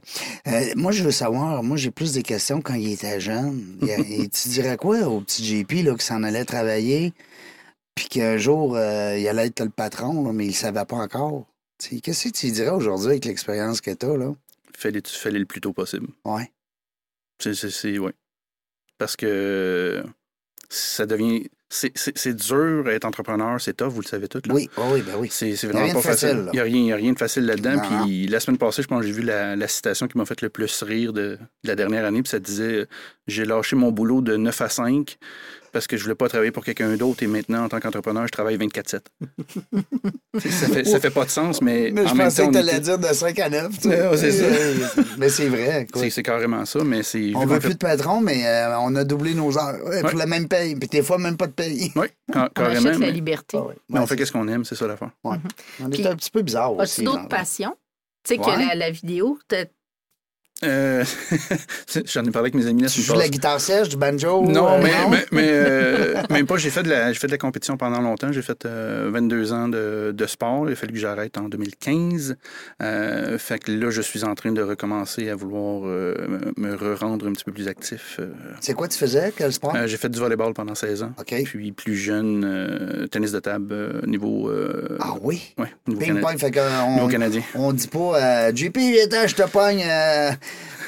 [0.47, 3.77] Euh, moi, je veux savoir, moi, j'ai plus des questions quand il était jeune.
[3.87, 7.13] Et tu dirais quoi au petit JP là, qui s'en allait travailler,
[7.95, 10.97] puis qu'un jour, euh, il allait être le patron, là, mais il ne savait pas
[10.97, 11.45] encore?
[12.01, 14.15] Qu'est-ce que tu dirais aujourd'hui avec l'expérience que tu as?
[14.17, 14.33] Là?
[14.77, 16.07] Fais-les fais-les le plus tôt possible.
[16.25, 16.49] Ouais.
[17.41, 18.13] C'est, c'est, c'est- ouais.
[18.97, 20.03] Parce que
[20.69, 21.49] ça devient.
[21.75, 24.41] C'est, dur être entrepreneur, c'est tough, vous le savez tous.
[24.45, 24.53] Là.
[24.53, 25.29] Oui, oh oui, ben oui.
[25.31, 26.45] C'est, vraiment pas facile.
[26.53, 27.81] Il n'y a, rien- rien de facile là-dedans.
[28.05, 30.41] Puis la semaine passée, je pense que j'ai vu la, la citation qui m'a fait
[30.41, 32.21] le plus rire de, de la dernière année.
[32.21, 32.87] Puis ça disait
[33.27, 35.17] J'ai lâché mon boulot de 9 à 5
[35.73, 38.31] parce que je voulais pas travailler pour quelqu'un d'autre et maintenant, en tant qu'entrepreneur, je
[38.31, 39.01] travaille 24-7.
[40.39, 42.41] Tu sais, ça, fait, ça fait pas de sens, mais, Mais en je même pensais
[42.43, 43.79] temps, que on tu allais était- dire de 5 à 9.
[43.79, 44.45] tu Ouais, ouais, c'est ça.
[45.17, 45.85] mais c'est vrai.
[46.09, 47.33] c'est, carrément ça, mais c'est.
[47.35, 49.75] On veut plus de patron, mais euh, on a doublé nos heures.
[49.85, 50.15] Ouais, Pour Ouais.
[50.17, 50.75] la même paye.
[50.75, 51.91] Puis des fois, même pas de paye.
[51.95, 52.79] Oui, ca- On carrément.
[52.89, 53.57] achète la mais- liberté.
[53.59, 53.75] Ah ouais.
[53.89, 55.11] mais on Ouais, fait qu'est-ce qu'on aime, c'est ça l'affaire.
[55.23, 55.37] ouais.
[55.81, 57.01] On est Puis, un petit peu bizarre aussi.
[57.01, 57.75] As-tu d'autres passions?
[58.23, 59.65] Tu sais que la, la vidéo, t'as-
[60.63, 61.03] Euh,
[62.05, 64.43] J'en ai parlé avec mes amis la Tu joues de la guitare sèche, du banjo?
[64.43, 66.57] Non, euh, mais, mais, mais, euh, même pas.
[66.57, 68.31] J'ai fait, de la, fait de la compétition pendant longtemps.
[68.31, 70.69] J'ai fait euh, 22 ans de, de sport.
[70.69, 72.35] Il a fallu que j'arrête en 2015.
[72.81, 77.27] Euh, fait que là, je suis en train de recommencer à vouloir me me re-rendre
[77.27, 78.19] un petit peu plus actif.
[78.61, 79.33] C'est quoi tu faisais?
[79.35, 79.75] Quel sport?
[79.85, 81.11] j'ai fait du volleyball pendant 16 ans.
[81.45, 84.51] Puis plus jeune, tennis de table niveau,
[84.99, 85.53] Ah oui?
[85.87, 87.41] niveau, Ping-pong, cana- fait niveau canadien.
[87.55, 89.83] on dit pas JP, je te pogne.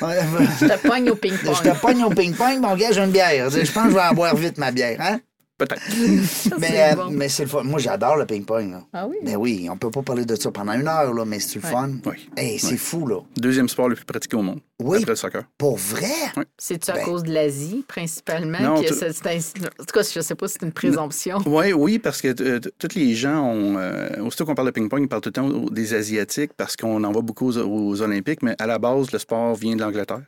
[0.01, 1.55] Je te pogne au ping-pong.
[1.55, 3.49] je te pogne au ping-pong, mon gars, j'ai une bière.
[3.49, 4.97] Je pense que je vais en boire vite, ma bière.
[4.99, 5.19] Hein?
[5.57, 5.81] Peut-être.
[6.59, 7.11] Mais, euh, bon.
[7.11, 7.63] mais c'est le fun.
[7.63, 8.71] Moi, j'adore le ping-pong.
[8.71, 8.81] là.
[8.91, 9.15] Ah oui?
[9.23, 11.65] Ben oui, on peut pas parler de ça pendant une heure, là, mais c'est le
[11.65, 11.71] Ouais.
[11.71, 11.91] fun.
[12.05, 12.29] Oui.
[12.35, 13.19] Hey, c'est fou, là.
[13.37, 14.59] Deuxième sport le plus pratiqué au monde.
[14.83, 14.97] Oui.
[14.97, 15.43] Après le soccer.
[15.57, 16.11] Pour vrai?
[16.57, 18.59] C'est-tu à Ben- cause de l'Asie, principalement?
[18.59, 19.37] Non, que tout- c'est- c'est un-
[19.79, 21.37] En tout cas, je sais pas si c'est une présomption.
[21.45, 23.77] Oui, oui, parce que euh, tous les gens ont.
[23.77, 27.01] euh, aussitôt qu'on parle de ping-pong, ils parlent tout le temps des Asiatiques parce qu'on
[27.05, 30.21] en voit beaucoup aux, aux Olympiques, mais à la base, le sport vient de l'Angleterre.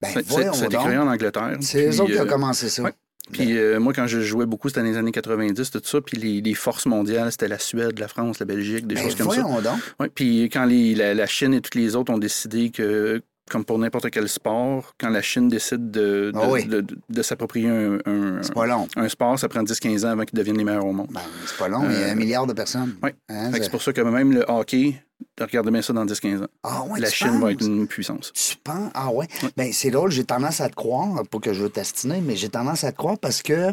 [0.00, 0.84] Ben, C'est- c'est- Ça a été donc.
[0.86, 1.56] créé en Angleterre.
[1.60, 2.82] C'est eux autres qui ont euh, commencé ça.
[2.82, 2.92] ouais.
[3.32, 6.00] Puis euh, moi, quand je jouais beaucoup, c'était dans les années 90, tout ça.
[6.00, 9.14] Puis les, les forces mondiales, c'était la Suède, la France, la Belgique, des Ben, choses
[9.16, 9.42] comme ça.
[9.42, 9.60] donc.
[10.00, 13.64] Ouais, puis quand les- la, la Chine et toutes les autres ont décidé que, comme
[13.64, 16.64] pour n'importe quel sport, quand la Chine décide de, de, Ah oui.
[16.66, 20.64] de- de- de s'approprier un, un- sport, ça prend 10-15 ans avant qu'ils deviennent les
[20.64, 21.08] meilleurs au monde.
[21.10, 22.94] Ben, c'est pas long, il y a un milliard de personnes.
[23.02, 23.10] oui.
[23.28, 24.94] Hein, Fait que c'est- c'est pour ça que même le hockey,
[25.40, 26.46] regardez bien ça dans 10-15 ans.
[26.62, 28.32] Ah ouais, la Chine va être une puissance.
[28.32, 28.90] Tu penses?
[28.94, 29.26] Ah ouais?
[29.56, 32.48] Ben, c'est drôle, j'ai tendance à te croire, pas que je veux t'astiner, mais j'ai
[32.48, 33.72] tendance à te croire parce que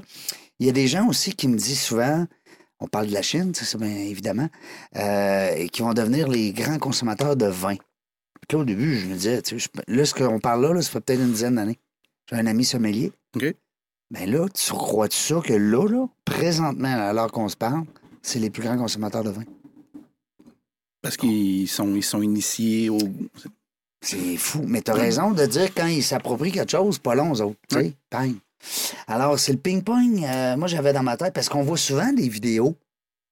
[0.59, 2.25] il y a des gens aussi qui me disent souvent,
[2.79, 4.49] on parle de la Chine, tu sais, bien évidemment,
[4.97, 7.75] euh, et qui vont devenir les grands consommateurs de vin.
[8.47, 10.73] Puis là, au début, je me disais, tu sais, je- là, ce qu'on parle là,
[10.73, 11.79] là, ça fait peut-être une dizaine d'années.
[12.29, 13.11] J'ai un ami sommelier.
[13.35, 13.55] OK.
[14.11, 17.83] Ben là, tu crois-tu ça que là, là, présentement, alors qu'on se parle,
[18.21, 19.43] c'est les plus grands consommateurs de vin?
[21.03, 22.97] Parce qu'ils sont, ils sont initiés au.
[24.01, 24.63] C'est fou.
[24.67, 27.59] Mais t'as raison de dire quand ils s'approprient quelque chose, pas long, aux autres.
[27.69, 28.33] Tu sais, bang.
[29.07, 30.23] Alors, c'est le ping-pong.
[30.23, 32.75] euh, moi, j'avais dans ma tête, parce qu'on voit souvent des vidéos.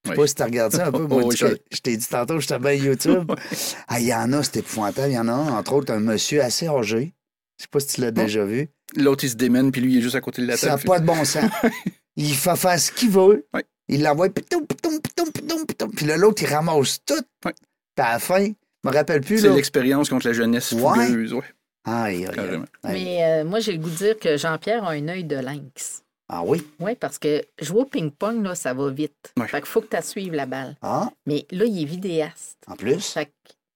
[0.04, 0.22] Je sais Oui.
[0.22, 1.04] pas si tu regardes ça un peu.
[1.10, 3.32] Oh, Moi, tu- je- je t'ai dit tantôt, je bien YouTube.
[3.88, 5.10] Ah, il y en a, c'est épouvantable.
[5.10, 7.14] Il y en a un, entre autres, un monsieur assez âgé.
[7.58, 8.68] Je sais pas si tu l'as déjà vu.
[8.98, 10.74] L'autre, il se démène, puis lui, il est juste à côté de la Ça n'a
[10.74, 10.86] table.
[10.88, 11.46] pas de bon sens.
[12.18, 13.48] il fait faire ce qu'il veut.
[13.54, 13.62] Oui.
[13.92, 15.88] Il l'envoie, pitou, pitou, pitou, pitou, pitou.
[15.90, 17.14] Puis là, l'autre, il ramasse tout.
[17.46, 17.52] Oui.
[17.96, 18.46] Puis à la fin,
[18.84, 20.80] Je me rappelle plus, C'est l'expérience contre la jeunesse Ouais.
[21.06, 21.34] fougueuse.
[21.34, 21.44] Ouais,
[21.86, 22.60] Aïe, aïe.
[22.84, 26.02] Mais euh, moi, j'ai le goût de dire que Jean-Pierre a un œil de lynx.
[26.30, 26.64] Ah oui?
[26.80, 29.34] Oui, parce que jouer au ping-pong, là, ça va vite.
[29.38, 29.48] Ouais.
[29.48, 30.78] Fait qu'il faut que tu suives la balle.
[30.82, 32.58] Ah, Mais là, il est vidéaste.
[32.68, 33.06] en plus?
[33.12, 33.32] Fait que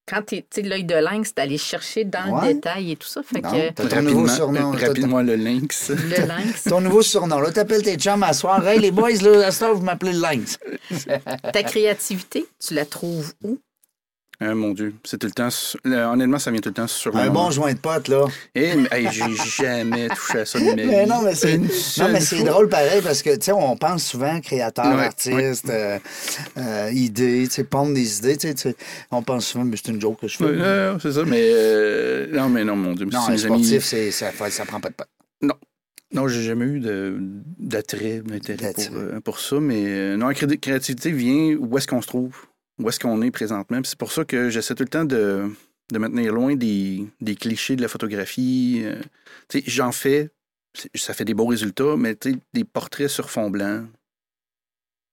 [0.08, 2.50] quand tu sais, l'œil de lynx, c'est d'aller chercher dans Ouais.
[2.50, 3.22] le détail et tout ça.
[3.24, 4.72] Fait Non, que t'as ton nouveau surnom.
[4.72, 5.90] rapidement le lynx.
[5.90, 7.40] le lynx, Ton nouveau surnom.
[7.40, 8.66] Là, t'appelles tes chums à soir.
[8.68, 10.58] Hey, les boys, là, à temps, vous m'appelez le Lynx.
[11.52, 13.58] ta créativité, tu la trouves où?
[14.40, 15.48] Ah, mon Dieu, c'est tout le temps.
[15.86, 18.26] Honnêtement, ça vient tout le temps sur Un bon joint de pote, là.
[18.54, 20.66] Eh, mais, hey, j'ai jamais touché à ça de.
[20.76, 24.04] Mais non, mais c'est, non, mais c'est drôle pareil parce que, tu sais, on pense
[24.06, 26.00] souvent créateur, Ouais, artiste, euh,
[26.58, 28.76] euh, idée, tu sais, pondre des idées, tu sais.
[29.12, 30.44] On pense souvent, mais c'est une joke que je fais.
[30.46, 31.42] Ouais, euh, c'est ça, mais.
[31.42, 33.06] euh, non, mais non, mon Dieu.
[33.06, 35.08] non, c'est un sportif, c'est, ça, ça prend pas de pote.
[36.14, 37.18] Non, j'ai jamais eu de-
[37.60, 39.60] d'attrait, d'intérêt pour, euh, pour ça.
[39.60, 42.36] Mais euh, non, la cré- créativité vient où est-ce qu'on se trouve,
[42.80, 43.80] où est-ce qu'on est présentement.
[43.84, 45.50] C'est pour ça que j'essaie tout le temps de,
[45.92, 48.82] de me tenir loin des, des clichés de la photographie.
[48.84, 49.02] euh.
[49.68, 50.30] J'en fais,
[50.96, 52.18] ça fait des beaux résultats, mais
[52.54, 53.86] des portraits sur fond blanc.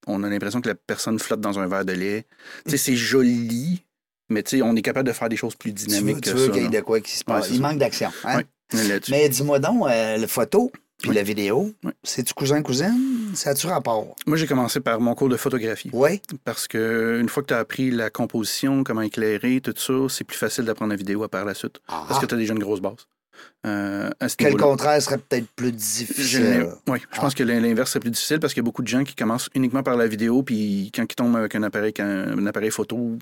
[0.07, 2.27] On a l'impression que la personne flotte dans un verre de lait.
[2.67, 3.85] C'est joli,
[4.29, 6.69] mais on est capable de faire des choses plus dynamiques tu veux qu'il y ait
[6.69, 7.49] de quoi qui se passe.
[7.51, 7.63] Il ça.
[7.63, 8.11] manque d'action.
[8.25, 8.39] Hein?
[8.75, 9.01] Ouais.
[9.11, 10.73] Mais dis-moi donc, euh, la photo
[11.03, 11.17] puis Oui.
[11.17, 11.93] la vidéo, Oui.
[12.03, 13.31] c'est-tu cousin-cousine?
[13.35, 14.15] Ça a-tu rapport?
[14.27, 15.91] Moi, j'ai commencé par mon cours de photographie.
[15.93, 16.21] Oui.
[16.45, 20.25] Parce que une fois que tu as appris la composition, comment éclarer, tout ça, c'est
[20.25, 21.81] plus facile d'apprendre la vidéo à par la suite.
[21.89, 22.05] Ah.
[22.09, 22.95] Parce que tu as déjà une grosse base.
[23.67, 24.65] Euh, à ce Que le niveau-là.
[24.71, 26.69] contraire serait peut-être plus difficile?
[26.89, 27.21] Oui, je Ah.
[27.21, 29.49] pense que l'inverse serait plus difficile parce qu'il y a beaucoup de gens qui commencent
[29.55, 33.17] uniquement par la vidéo, puis quand ils tombent avec un appareil, un appareil photo,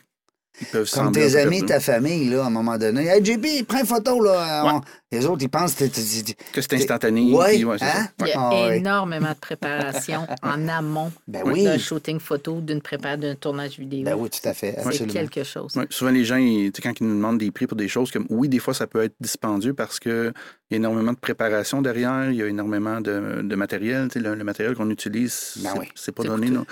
[0.60, 3.06] ils peuvent Comme tes amis, ta famille, là, à un moment donné.
[3.06, 4.80] Hey, JP, prends une photo, là.
[5.12, 7.32] Les autres, ils pensent que c'est instantané.
[7.34, 8.08] Ouais, c'est hein?
[8.20, 11.64] Il y a Ah, énormément de préparation en amont Ben oui.
[11.64, 14.04] d'un shooting photo, d'une prépa, d'un tournage vidéo.
[14.04, 14.76] Ben oui, tout à fait.
[14.92, 15.74] C'est quelque chose.
[15.76, 17.88] Ouais, souvent, les gens, ils- tu sais, quand ils nous demandent des prix pour des
[17.88, 20.32] choses comme oui, des fois, ça peut être dispendieux parce qu'il
[20.70, 24.06] y a énormément de préparation derrière, il y a énormément de, de matériel.
[24.14, 25.88] Le, le matériel qu'on utilise, Ben c'est oui.
[25.96, 26.50] c'est pas donné.
[26.50, 26.64] non.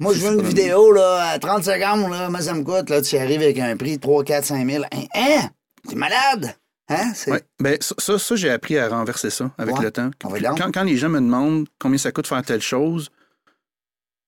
[0.00, 3.00] Moi, je veux une vidéo, là, à 30 secondes, là, moi, ça me coûte, là,
[3.02, 4.82] tu arrives avec un prix de 3, 4, 5 000.
[4.90, 4.98] Hein?
[5.14, 5.50] hein?
[5.88, 6.56] T'es malade?
[6.88, 7.12] Hein?
[7.60, 9.84] Ben, ça, ça, j'ai appris à renverser ça avec Ouais.
[9.84, 10.10] le temps.
[10.24, 10.28] Ah.
[10.58, 13.10] Quand, quand les gens me demandent combien ça coûte faire telle chose,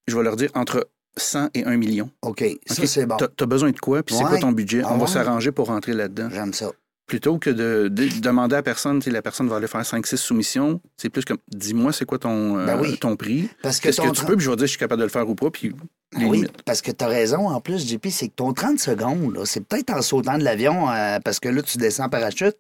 [0.07, 0.89] je vais leur dire entre
[1.19, 2.11] 100 et 1 million.
[2.23, 3.17] OK, ça, c'est bon.
[3.17, 4.83] T'as as besoin de quoi, puis c'est quoi ton budget?
[4.85, 6.29] Ah On va s'arranger pour rentrer là-dedans.
[6.33, 6.71] J'aime ça.
[7.07, 10.81] Plutôt que de, de demander à personne, sais, la personne va aller faire 5-6 soumissions,
[10.97, 12.99] c'est plus comme dis-moi c'est quoi ton, euh, Ben oui.
[12.99, 14.79] ton prix, Parce que qu'est-ce que tu peux, puis je vais dire si je suis
[14.81, 15.73] capable de le faire ou pas, puis
[16.15, 16.63] Ah les oui, limites.
[16.65, 19.61] parce que tu as raison en plus, JP, c'est que ton 30 secondes, là, c'est
[19.65, 22.57] peut-être en sautant de l'avion, euh, parce que là, tu descends en parachute.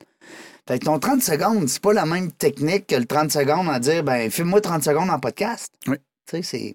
[0.68, 3.78] Fait que ton 30 secondes, c'est pas la même technique que le 30 secondes à
[3.80, 5.72] dire, ben, filme-moi 30 secondes en podcast.
[5.88, 5.96] Oui.
[6.28, 6.74] Tu sais, c'est.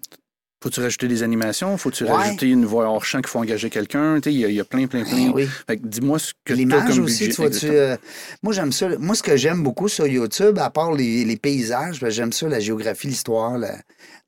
[0.62, 1.76] Faut-tu rajouter des animations?
[1.76, 2.10] Faut-tu Ouais.
[2.12, 4.20] rajouter une voix hors champ qu'il faut engager quelqu'un?
[4.26, 5.26] Il y, a- il y a plein, plein, plein.
[5.26, 5.48] Ben oui.
[5.66, 7.34] Fait que dis-moi ce que L'image comme aussi, budget.
[7.34, 7.42] tu.
[7.42, 7.72] Exactement.
[7.74, 7.96] euh,
[8.42, 8.88] moi, j'aime ça.
[8.98, 12.48] Moi, ce que j'aime beaucoup sur YouTube, à part les, les paysages, ben, j'aime ça,
[12.48, 13.58] la géographie, l'histoire,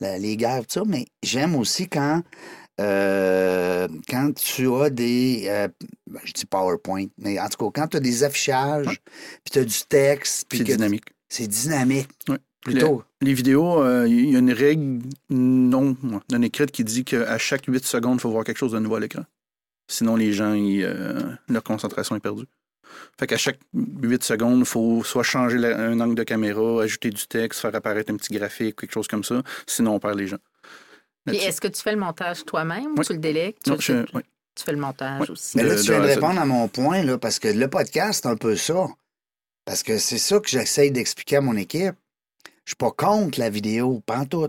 [0.01, 2.23] les guerres, tout ça, mais j'aime aussi quand.
[2.81, 5.44] euh, quand tu as des.
[5.49, 5.68] euh,
[6.11, 8.87] ben, je dis PowerPoint, mais en tout cas, quand tu as des affichages,
[9.44, 11.05] puis tu as du texte, C'est que dynamique.
[11.29, 12.09] c'est dynamique.
[12.29, 12.38] Ouais.
[12.64, 13.05] Plutôt.
[13.20, 15.00] Les vidéos, euh, il y a une règle
[15.31, 15.96] non,
[16.31, 18.96] non écrite qui dit qu'à chaque 8 secondes, il faut voir quelque chose de nouveau
[18.96, 19.24] à l'écran.
[19.88, 22.46] Sinon, les gens, ils, euh, leur concentration est perdue.
[23.18, 27.11] Fait qu'à chaque 8 secondes, il faut soit changer la- un angle de caméra, ajouter
[27.11, 29.42] du texte, faire apparaître un petit graphique, quelque chose comme ça.
[29.66, 30.38] Sinon, on perd les gens.
[31.27, 33.57] Est-ce que tu fais le montage toi-même ou tu le délègues?
[33.62, 34.05] Tu, Non, je-
[34.55, 35.57] tu- fais le montage aussi.
[35.57, 36.14] Mais là, de- tu de viens de Z.
[36.14, 38.87] répondre à mon point, là, parce que le podcast, c'est un peu ça.
[39.64, 41.94] Parce que c'est ça que j'essaye d'expliquer à mon équipe.
[42.64, 44.46] Je suis pas contre la vidéo, pas en tout.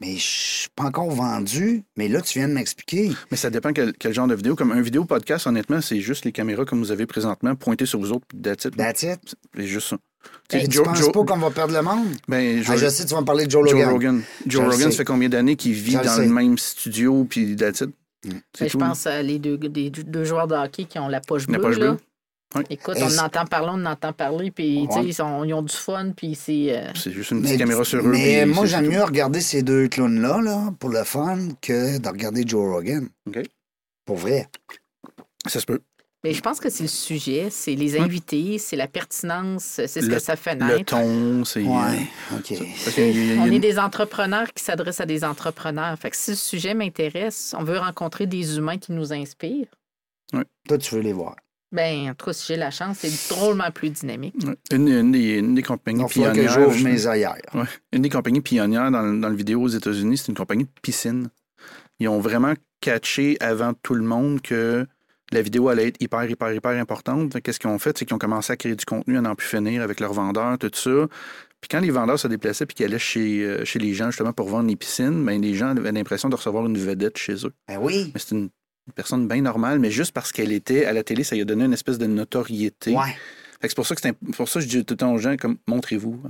[0.00, 1.82] Mais je suis pas encore vendu.
[1.96, 3.12] Mais là, tu viens de m'expliquer.
[3.30, 4.54] Mais ça dépend quel, quel genre de vidéo.
[4.54, 7.98] Comme un vidéo podcast, honnêtement, c'est juste les caméras comme vous avez présentement pointées sur
[7.98, 8.76] vous autres, puis that's it.
[8.76, 9.34] That's it.
[9.56, 9.96] C'est juste ça.
[10.52, 12.08] Ben, tu Joe- penses Joe- pas qu'on va perdre le monde?
[12.28, 13.90] ben, Ah, Joe- je sais, tu vas me parler de Joe Joe Logan.
[13.90, 14.22] Rogan.
[14.46, 16.26] Joe Rogan, ça fait combien d'années qu'il vit dans sais.
[16.26, 17.90] le même studio, puis that's it?
[18.26, 18.30] Mm.
[18.60, 21.46] Mais je pense à les deux, des- deux joueurs de hockey qui ont la poche
[21.48, 21.62] La bleue.
[21.62, 21.96] poche là.
[22.54, 22.62] Oui.
[22.70, 25.04] Écoute, on entend parler, on entend parler, puis Ouais.
[25.04, 26.76] ils, sont- ils ont du fun, puis c'est...
[26.78, 28.02] euh, C'est juste une Mais, petite caméra sur eux.
[28.08, 32.08] mais puis moi, j'aime mieux regarder ces deux clowns-là, là, pour le fun, que de
[32.08, 33.08] regarder Joe Rogan.
[33.26, 33.40] OK.
[34.04, 34.46] Pour vrai.
[35.48, 35.80] Ça se peut.
[36.24, 40.00] Mais je pense que c'est le sujet, c'est les invités, c'est la pertinence, c'est ce
[40.00, 40.84] Le- que ça fait Le naître.
[40.96, 41.62] ton, c'est.
[41.62, 42.06] Ouais.
[42.32, 42.54] OK.
[42.84, 45.06] Parce qu'il y a- il y a On une- est des entrepreneurs qui s'adressent à
[45.06, 45.96] des entrepreneurs.
[45.98, 49.68] Fait que si le sujet m'intéresse, on veut rencontrer des humains qui nous inspirent.
[50.68, 51.36] Toi, tu veux les voir.
[51.72, 54.36] Ben, en tout cas, si j'ai la chance, c'est drôlement plus dynamique.
[54.70, 56.52] une, une des, une des compagnies Donc, que pionnières.
[56.52, 57.36] j'ouvre je- mes ailleurs.
[57.54, 57.64] Ouais.
[57.92, 60.70] Une des compagnies pionnières dans, le- dans le vidéo aux États-Unis, c'est une compagnie de
[60.80, 61.28] piscine.
[61.98, 64.86] Ils ont vraiment catché avant tout le monde que
[65.32, 67.40] La vidéo allait être hyper, hyper, hyper importante.
[67.42, 67.98] Qu'est-ce qu'ils ont fait?
[67.98, 70.56] C'est qu'ils ont commencé à créer du contenu à n'en plus finir avec leurs vendeurs,
[70.56, 71.08] tout ça.
[71.60, 74.32] Puis quand les vendeurs se déplaçaient puis qu'ils allaient chez, euh, chez les gens justement
[74.32, 77.52] pour vendre les piscines, ben, les gens avaient l'impression de recevoir une vedette chez eux.
[77.66, 78.12] Ben oui.
[78.14, 78.50] Mais c'est une,
[78.86, 81.44] une personne bien normale, mais juste parce qu'elle était à la télé, ça lui a
[81.44, 82.92] donné une espèce de notoriété.
[82.94, 83.16] Ouais.
[83.60, 85.12] Fait que c'est pour ça que c'est pour ça que je dis tout le temps
[85.12, 86.20] aux gens comme montrez-vous.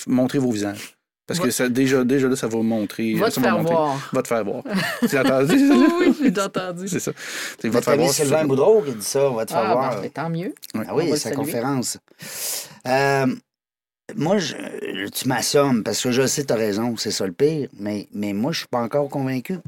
[0.00, 0.96] F- Montrez vos visages.
[1.26, 3.14] Parce que ça, déjà, déjà là, ça va montrer.
[3.14, 3.74] Va ça te faire montrer.
[3.74, 4.10] voir.
[4.12, 4.64] Va te faire voir.
[5.08, 5.54] tu l'as entendu?
[6.00, 6.88] oui, j'ai entendu.
[6.88, 7.12] C'est ça.
[7.60, 8.10] Tu va te faire voir.
[8.10, 10.00] Sylvain Boudreau qui dit ça, on va te faire Ah, voir.
[10.00, 10.52] ben, tant mieux.
[10.74, 11.98] Ah oui, va le sa conférence.
[12.88, 13.26] Euh,
[14.16, 17.68] moi, je- tu m'assommes parce que je sais, tu as raison, c'est ça le pire,
[17.78, 19.58] mais, mais moi, je suis pas encore convaincu.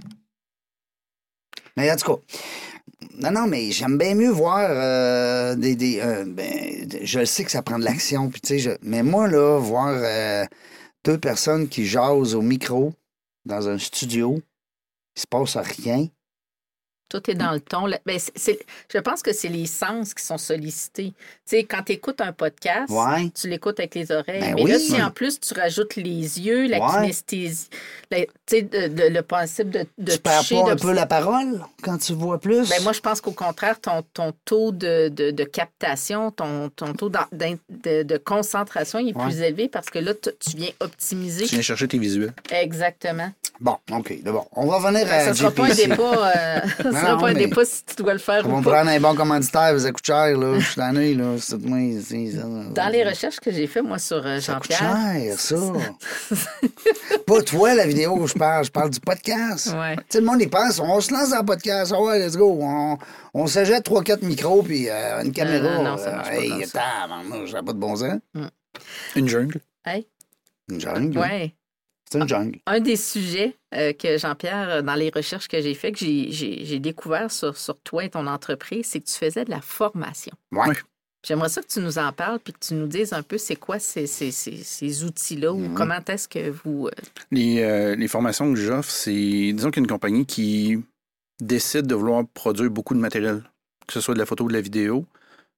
[1.76, 2.20] Mais en tout cas,
[3.18, 5.76] non, non, mais j'aime bien mieux voir euh, des.
[5.76, 9.02] des euh, ben, je sais que ça prend de l'action, puis tu sais, je- mais
[9.02, 10.44] moi, là, voir euh,
[11.04, 12.92] deux personnes qui jasent au micro
[13.46, 14.40] dans un studio,
[15.16, 16.08] il se passe rien.
[17.08, 17.86] Tout est dans le ton.
[17.86, 18.18] Là, ben,
[18.92, 21.12] je pense que c'est les sens qui sont sollicités.
[21.12, 21.14] Tu
[21.44, 23.30] sais, quand tu écoutes un podcast, Ouais.
[23.38, 24.40] tu l'écoutes avec les oreilles.
[24.40, 24.80] Ben Mais là, oui.
[24.80, 26.92] si en plus tu rajoutes les yeux, la Ouais.
[27.02, 27.68] kinesthésie,
[28.10, 30.92] la- tu sais, de- de- le principe de, de tu perds toucher, pas un peu
[30.92, 32.68] la parole quand tu vois plus?
[32.68, 36.94] Ben, moi, je pense qu'au contraire, ton, ton taux de, de- de captation, ton, ton
[36.94, 39.24] taux de, de concentration il est Ouais.
[39.24, 41.44] plus élevé parce que là, tu, tu viens optimiser.
[41.44, 42.32] Tu viens chercher tes visuels.
[42.50, 43.30] Exactement.
[43.60, 44.48] Bon, OK, d'abord.
[44.52, 46.60] On va revenir à Ça ne sera pas un débat, euh,
[46.94, 48.70] ça Non, sera pas un mais- débat si tu dois le faire On ou pas.
[48.72, 50.58] prendre un bon commanditaire, ça coûte cher, là.
[50.58, 51.34] Je suis tanné, là.
[51.38, 52.46] C'est moi, ça.
[52.74, 55.38] Dans les recherches que j'ai faites, moi, sur euh, Ça coûte Jean-Pierre.
[55.38, 56.36] cher, ça.
[57.26, 59.74] Pas toi, la vidéo où je parle, je parle du podcast.
[59.74, 59.96] Ouais.
[59.96, 62.36] Tu sais, le monde, il pense, on se lance dans le podcast, ah ouais, let's
[62.36, 62.58] go.
[62.60, 62.98] On,
[63.34, 65.82] on s'achète 3-4 micros puis euh, une caméra.
[65.82, 66.80] non, ça marche pas hey, ça.
[66.80, 68.14] ça n'a pas de bon sens.
[69.16, 69.60] Une jungle.
[69.86, 70.06] Hey,
[70.70, 71.18] Une jungle.
[71.18, 71.54] ouais.
[72.18, 72.58] C'est une jungle.
[72.66, 76.78] Un des sujets euh, que Jean-Pierre, euh, dans les recherches que j'ai faites, que j'ai-
[76.80, 80.32] découvert sur, sur toi et ton entreprise, c'est que tu faisais de la formation.
[80.52, 80.74] Oui.
[81.26, 83.56] J'aimerais ça que tu nous en parles puis que tu nous dises un peu c'est
[83.56, 85.64] quoi ces, ces, ces, ces outils-là Mhm.
[85.72, 86.86] ou comment est-ce que vous.
[86.88, 86.90] euh,
[87.30, 90.78] Les, euh, les formations que j'offre, c'est, disons qu'une compagnie qui
[91.40, 93.42] décide de vouloir produire beaucoup de matériel,
[93.86, 95.06] que ce soit de la photo ou de la vidéo,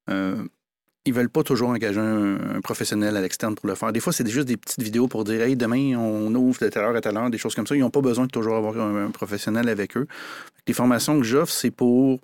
[0.09, 0.45] euh,
[1.07, 3.93] ils veulent pas toujours engager un, un professionnel à l'externe pour le faire.
[3.93, 6.83] Des fois, c'est juste des petites vidéos pour dire, hey, demain, on ouvre de telle
[6.83, 7.75] heure à telle heure, des choses comme ça.
[7.77, 10.07] Ils n'ont pas besoin de toujours avoir un, un professionnel avec eux.
[10.67, 12.21] Les formations que j'offre, c'est pour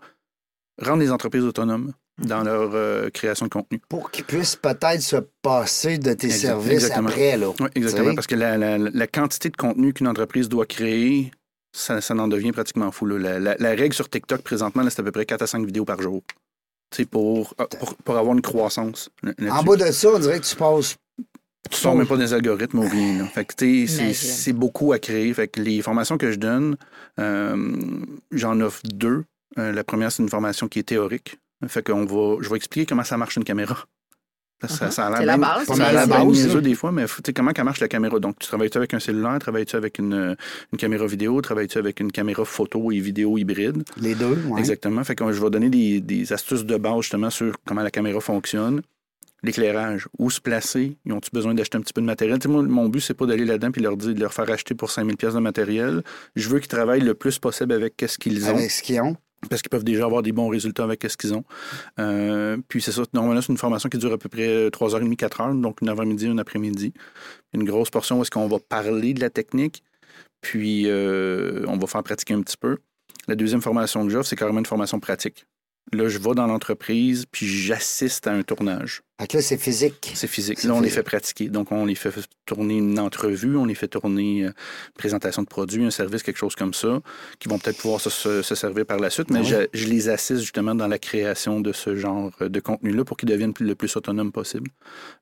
[0.80, 3.80] rendre les entreprises autonomes dans leur euh, création de contenu.
[3.88, 7.46] Pour qu'ils puissent peut-être se passer de tes services après, là.
[7.58, 8.14] Oui, exactement.
[8.14, 11.30] Parce que la, la- la quantité de contenu qu'une entreprise doit créer,
[11.74, 13.06] ça, ça en devient pratiquement fou.
[13.06, 13.38] là.
[13.40, 16.00] La, la- règle sur TikTok, présentement, c'est à peu près 4 à 5 vidéos par
[16.02, 16.22] jour.
[16.92, 19.08] Sais, pour, pour, pour avoir une croissance.
[19.50, 20.96] En bas de ça, on dirait que tu passes.
[21.70, 23.18] Tu sors même pas des algorithmes ou rien.
[23.18, 23.24] là.
[23.26, 23.54] Fait que,
[24.14, 25.32] c'est beaucoup à créer.
[25.32, 26.76] Fait que les formations que je donne,
[27.18, 27.76] euh,
[28.30, 29.24] j'en offre deux.
[29.58, 31.38] Euh, la première, c'est une formation qui est théorique.
[31.68, 33.86] Fait qu'on va, je vais expliquer comment ça marche une caméra.
[34.68, 34.90] Ça, Mhm.
[34.90, 37.12] ça a l'air C'est la bien- base, ça a la base, des fois, mais tu
[37.26, 38.18] sais, comment ça marche la caméra?
[38.20, 39.38] Donc, tu travailles-tu avec un cellulaire?
[39.38, 40.36] Travailles-tu avec une,
[40.72, 41.40] une caméra vidéo?
[41.40, 43.82] Travailles-tu avec une caméra photo et vidéo hybride?
[43.96, 44.60] Les deux, ouais.
[44.60, 45.02] Exactement.
[45.04, 48.20] Fait que je vais donner des, des astuces de base justement sur comment la caméra
[48.20, 48.82] fonctionne.
[49.44, 52.38] L'éclairage, où se placer, ils ont-tu besoin d'acheter un petit peu de matériel?
[52.38, 54.48] Tu sais, moi, mon but, c'est pas d'aller là-dedans puis leur dire de leur faire
[54.48, 56.04] acheter pour 5000 pièces de matériel.
[56.36, 59.16] Je veux qu'ils travaillent le plus possible avec ce qu'ils ont, Avec ce qu'ils ont.
[59.48, 61.44] Parce qu'ils peuvent déjà avoir des bons résultats avec ce qu'ils ont.
[61.98, 65.60] Euh, puis c'est ça, normalement, c'est une formation qui dure à peu près 3h30, 4h,
[65.60, 66.92] donc une avant-midi, une après-midi.
[67.52, 69.82] Une grosse portion où est-ce qu'on va parler de la technique,
[70.40, 72.78] puis euh, on va faire pratiquer un petit peu.
[73.28, 75.46] La deuxième formation que j'offre, c'est carrément une formation pratique.
[75.92, 79.02] Là, je vais dans l'entreprise, puis j'assiste à un tournage.
[79.32, 80.12] Là, c'est physique.
[80.14, 80.62] C'est physique.
[80.64, 81.48] Là, on les fait pratiquer.
[81.48, 82.10] Donc, on les fait
[82.46, 84.52] tourner une entrevue, on les fait tourner euh, une
[84.98, 87.00] présentation de produits, un service, quelque chose comme ça,
[87.38, 89.30] qui vont peut-être pouvoir se, se- se servir par la suite.
[89.30, 89.48] Mais Ah oui.
[89.72, 93.28] je, je les assiste justement dans la création de ce genre de contenu-là pour qu'ils
[93.28, 94.70] deviennent le plus autonomes possible.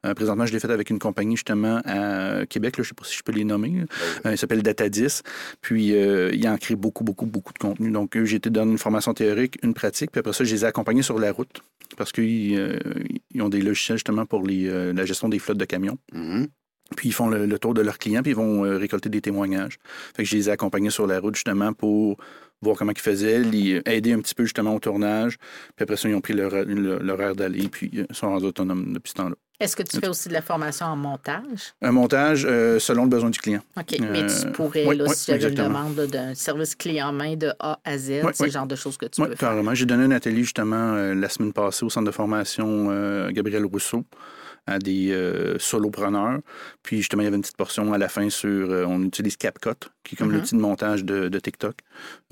[0.06, 2.78] Euh, présentement, je l'ai fait avec une compagnie justement à Québec.
[2.78, 3.84] Là, je ne sais pas si je peux les nommer.
[4.26, 5.20] Euh, il s'appelle Datadis.
[5.60, 7.90] Puis, euh, il en crée beaucoup, beaucoup, beaucoup de contenu.
[7.90, 10.10] Donc, eux, j'ai été donner une formation théorique, une pratique.
[10.10, 11.60] Puis après ça, je les ai accompagnés sur la route
[11.96, 12.78] parce qu'ils euh,
[13.32, 15.98] ils ont des logiciels justement pour les, euh, la gestion des flottes de camions.
[16.12, 16.48] Mhm.
[16.96, 19.20] Puis ils font le, le tour de leurs clients, puis ils vont euh, récolter des
[19.20, 19.78] témoignages.
[20.14, 22.16] Fait que je les ai accompagnés sur la route justement pour
[22.62, 25.38] voir comment ils faisaient, les, aider un petit peu justement au tournage.
[25.76, 29.10] Puis après ça, ils ont pris leur, air d'aller, puis euh, sont rendus autonomes depuis
[29.10, 29.34] ce temps-là.
[29.58, 31.74] Est-ce que tu fais aussi de la formation en montage?
[31.82, 33.60] Un montage euh, selon le besoin du client.
[33.78, 33.96] OK.
[34.00, 37.36] Mais tu Euh, pourrais, oui, là, oui, si j'avais une demande d'un service client main
[37.36, 39.50] de A à Z, Oui, c'est le genre de choses que tu Oui, peux faire.
[39.50, 39.74] carrément.
[39.74, 42.86] J'ai donné un atelier justement euh, la semaine passée au centre de formation
[43.30, 44.04] Gabriel Rousseau.
[44.66, 46.40] À des euh, solopreneurs.
[46.82, 49.36] Puis justement, il y avait une petite portion à la fin sur, euh, on utilise
[49.36, 49.70] CapCut,
[50.04, 50.34] qui est comme Mhm.
[50.36, 51.74] l'outil de montage de, de TikTok,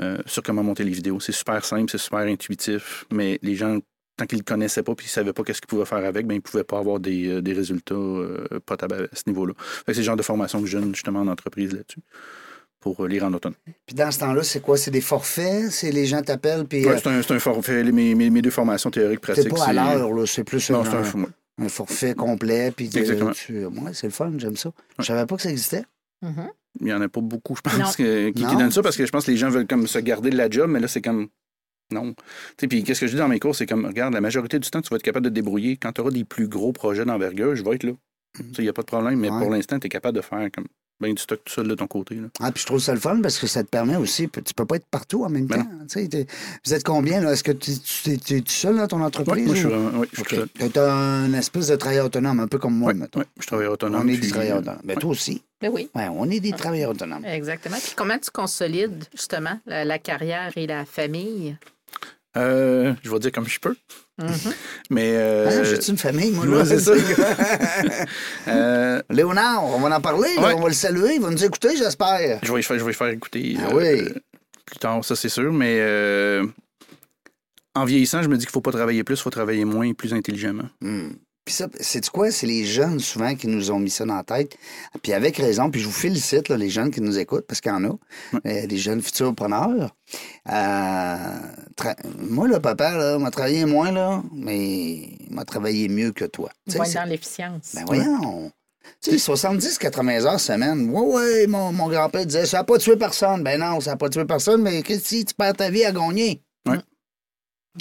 [0.01, 1.21] euh, sur comment monter les vidéos.
[1.21, 3.79] C'est super simple, c'est super intuitif, mais les gens,
[4.17, 6.05] tant qu'ils ne le connaissaient pas puis qu'ils ne savaient pas qu'est-ce qu'ils pouvaient faire
[6.05, 9.55] avec, ben, ils ne pouvaient pas avoir des, des résultats euh, potables à ce niveau-là.
[9.87, 12.01] C'est le genre de formation que je donne justement en entreprise là-dessus
[12.81, 13.57] pour les rendre autonomes.
[13.87, 14.77] Puis dans ce temps-là, c'est quoi?
[14.77, 15.71] C'est des forfaits?
[15.71, 17.83] C'est les gens t'appellent, puis Ouais, c'est un, c'est un forfait.
[17.85, 19.55] Mes, mes- mes deux formations théoriques c'est pratiques.
[19.55, 20.29] pas à l'heure.
[20.29, 21.27] C'est plus Non, un, c'est un.
[21.59, 23.33] Un forfait complet, puis de- Exactement.
[23.33, 24.71] tu- ouais, c'est le fun, j'aime ça.
[24.99, 25.85] Je savais pas que ça existait.
[26.23, 26.49] Mhm.
[26.81, 29.05] Il n'y en a pas beaucoup, je pense, que- qui, qui donnent ça parce que
[29.07, 31.03] je pense que les gens veulent comme se garder de la job, mais là, c'est
[31.03, 31.29] comme.
[31.91, 32.13] Non.
[32.13, 32.23] Tu
[32.61, 34.69] sais, Puis qu'est-ce que je dis dans mes cours, c'est comme, regarde, la majorité du
[34.71, 35.77] temps, tu vas être capable de te débrouiller.
[35.79, 37.93] Quand tu auras des plus gros projets d'envergure, je vais être là.
[38.37, 39.39] Sais, Il n'y a pas de problème, mais Ouais.
[39.41, 40.67] pour l'instant, tu es capable de faire comme
[41.01, 42.17] ben du stock tout seul de ton côté.
[42.17, 42.29] Là.
[42.41, 44.65] Ah, puis je trouve ça le fun parce que ça te permet aussi, tu peux
[44.67, 45.97] pas être partout en même Ben temps.
[46.65, 47.33] Vous êtes combien, là?
[47.33, 47.71] Est-ce que tu
[48.11, 49.47] es tout seul dans ton Oui, entreprise?
[49.47, 49.91] moi, je suis vraiment.
[50.01, 50.49] Oui, je suis seul.
[50.73, 53.21] Tu as un espèce de travailleur autonome, un peu comme moi, Ouais, mettons.
[53.21, 54.03] ouais, je travaille autonome.
[54.05, 54.81] On est des travailleurs euh, autonomes.
[54.85, 55.01] Mais ouais.
[55.01, 55.43] toi aussi.
[55.61, 57.25] Ben oui, Ouais, on est des travailleurs autonomes.
[57.25, 57.77] exactement.
[57.83, 61.57] Puis comment tu consolides justement la, la carrière et la famille?
[62.39, 63.75] Euh, je vais dire comme je peux.
[64.19, 64.53] Mhm.
[64.91, 65.13] Mais.
[65.15, 66.65] euh, Hein, J'ai-tu une famille, moi, ouais, là?
[66.65, 66.93] c'est ça.
[68.49, 71.77] Euh, Léonard, on va en parler, là, on va le saluer, il va nous écouter,
[71.77, 72.39] j'espère.
[72.43, 74.09] Je vais, je vais faire écouter Ah euh, oui.
[74.65, 76.47] plus tard, ça c'est sûr, mais euh,
[77.75, 79.95] en vieillissant, je me dis qu'il faut pas travailler plus, il faut travailler moins et
[79.95, 80.69] plus intelligemment.
[80.81, 81.11] Hmm.
[81.49, 82.31] Puis ça, c'est quoi?
[82.31, 84.55] C'est les jeunes souvent qui nous ont mis ça dans la tête.
[85.03, 87.73] Puis avec raison, puis je vous félicite, là, les jeunes qui nous écoutent, parce qu'il
[87.73, 87.93] y en a,
[88.45, 89.97] euh, des jeunes futurs preneurs.
[90.51, 91.17] Euh,
[91.75, 96.27] tra- Moi, le papa, là, m'a travaillé moins, là, mais il m'a travaillé mieux que
[96.27, 96.51] toi.
[96.67, 97.73] C'est- dans l'efficience.
[97.75, 98.53] Ben voyons.
[99.03, 100.91] Tu sais, 70-80 heures semaine.
[100.91, 103.43] Ouais, ouais, mon, mon grand-père disait, ça n'a pas tué personne.
[103.43, 105.85] Ben non, ça n'a pas tué personne, mais qu'est-ce que si tu perds ta vie
[105.87, 106.43] à gagner?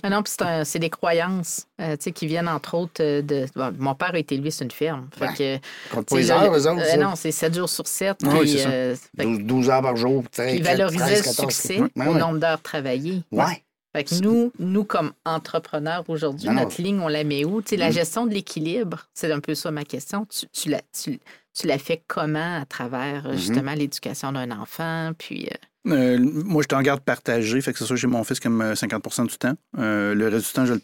[0.03, 0.33] Ah non, puis
[0.63, 3.45] c'est des croyances euh, qui viennent entre autres euh, de.
[3.55, 5.07] bon, mon père a été élevé sur une ferme.
[5.17, 5.33] Fait Ouais.
[5.33, 6.81] que, sais, les heures, eux autres.
[6.93, 8.17] euh, non, c'est 7 jours sur 7.
[8.25, 9.23] Ah oui, c'est ça.
[9.23, 10.23] 12, 12 heures par jour.
[10.31, 11.35] 13, Puis valoriser 13, le 14.
[11.53, 13.23] succès Ouais, au nombre d'heures travaillées.
[13.31, 13.63] Ouais.
[13.95, 17.61] Fait que nous, nous, comme entrepreneurs aujourd'hui, notre ligne, on la met où?
[17.71, 17.93] La Mm.
[17.93, 20.25] gestion de l'équilibre, c'est un peu ça ma question.
[20.25, 21.19] Tu, tu la, tu,
[21.57, 23.37] tu la fais comment à travers Mhm.
[23.37, 25.11] justement l'éducation d'un enfant?
[25.17, 25.55] Puis, euh,
[25.87, 28.61] Euh, moi, je suis en garde partagée, fait que c'est ça, j'ai mon fils comme
[28.61, 29.55] euh, 50% du temps.
[29.77, 30.81] Euh, le reste du temps, je le,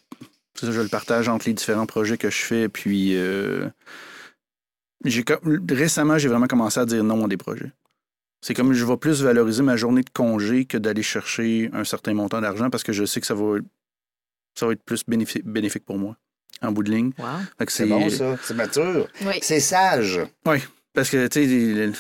[0.58, 3.68] c'est ça, je le partage entre les différents projets que je fais, puis euh,
[5.04, 5.26] j'ai
[5.70, 7.72] récemment, j'ai vraiment commencé à dire non à des projets.
[8.42, 12.14] C'est comme je vais plus valoriser ma journée de congé que d'aller chercher un certain
[12.14, 13.56] montant d'argent parce que je sais que ça va,
[14.58, 16.18] ça va être plus bénéfi- bénéfique pour moi
[16.62, 17.12] en bout de ligne.
[17.18, 17.26] wow.
[17.58, 18.38] Fait que C'est bon, ça.
[18.44, 19.08] C'est mature.
[19.26, 19.34] Oui.
[19.42, 20.20] C'est sage.
[20.94, 21.92] Parce que, tu sais,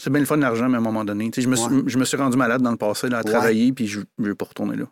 [0.00, 1.30] c'est bien le fun l'argent, mais à un moment donné.
[1.30, 1.82] Tu sais, Je me, suis, Ouais.
[1.86, 3.30] je me suis rendu malade dans le passé là, à Ouais.
[3.30, 4.86] travailler, puis je ne veux pas retourner là.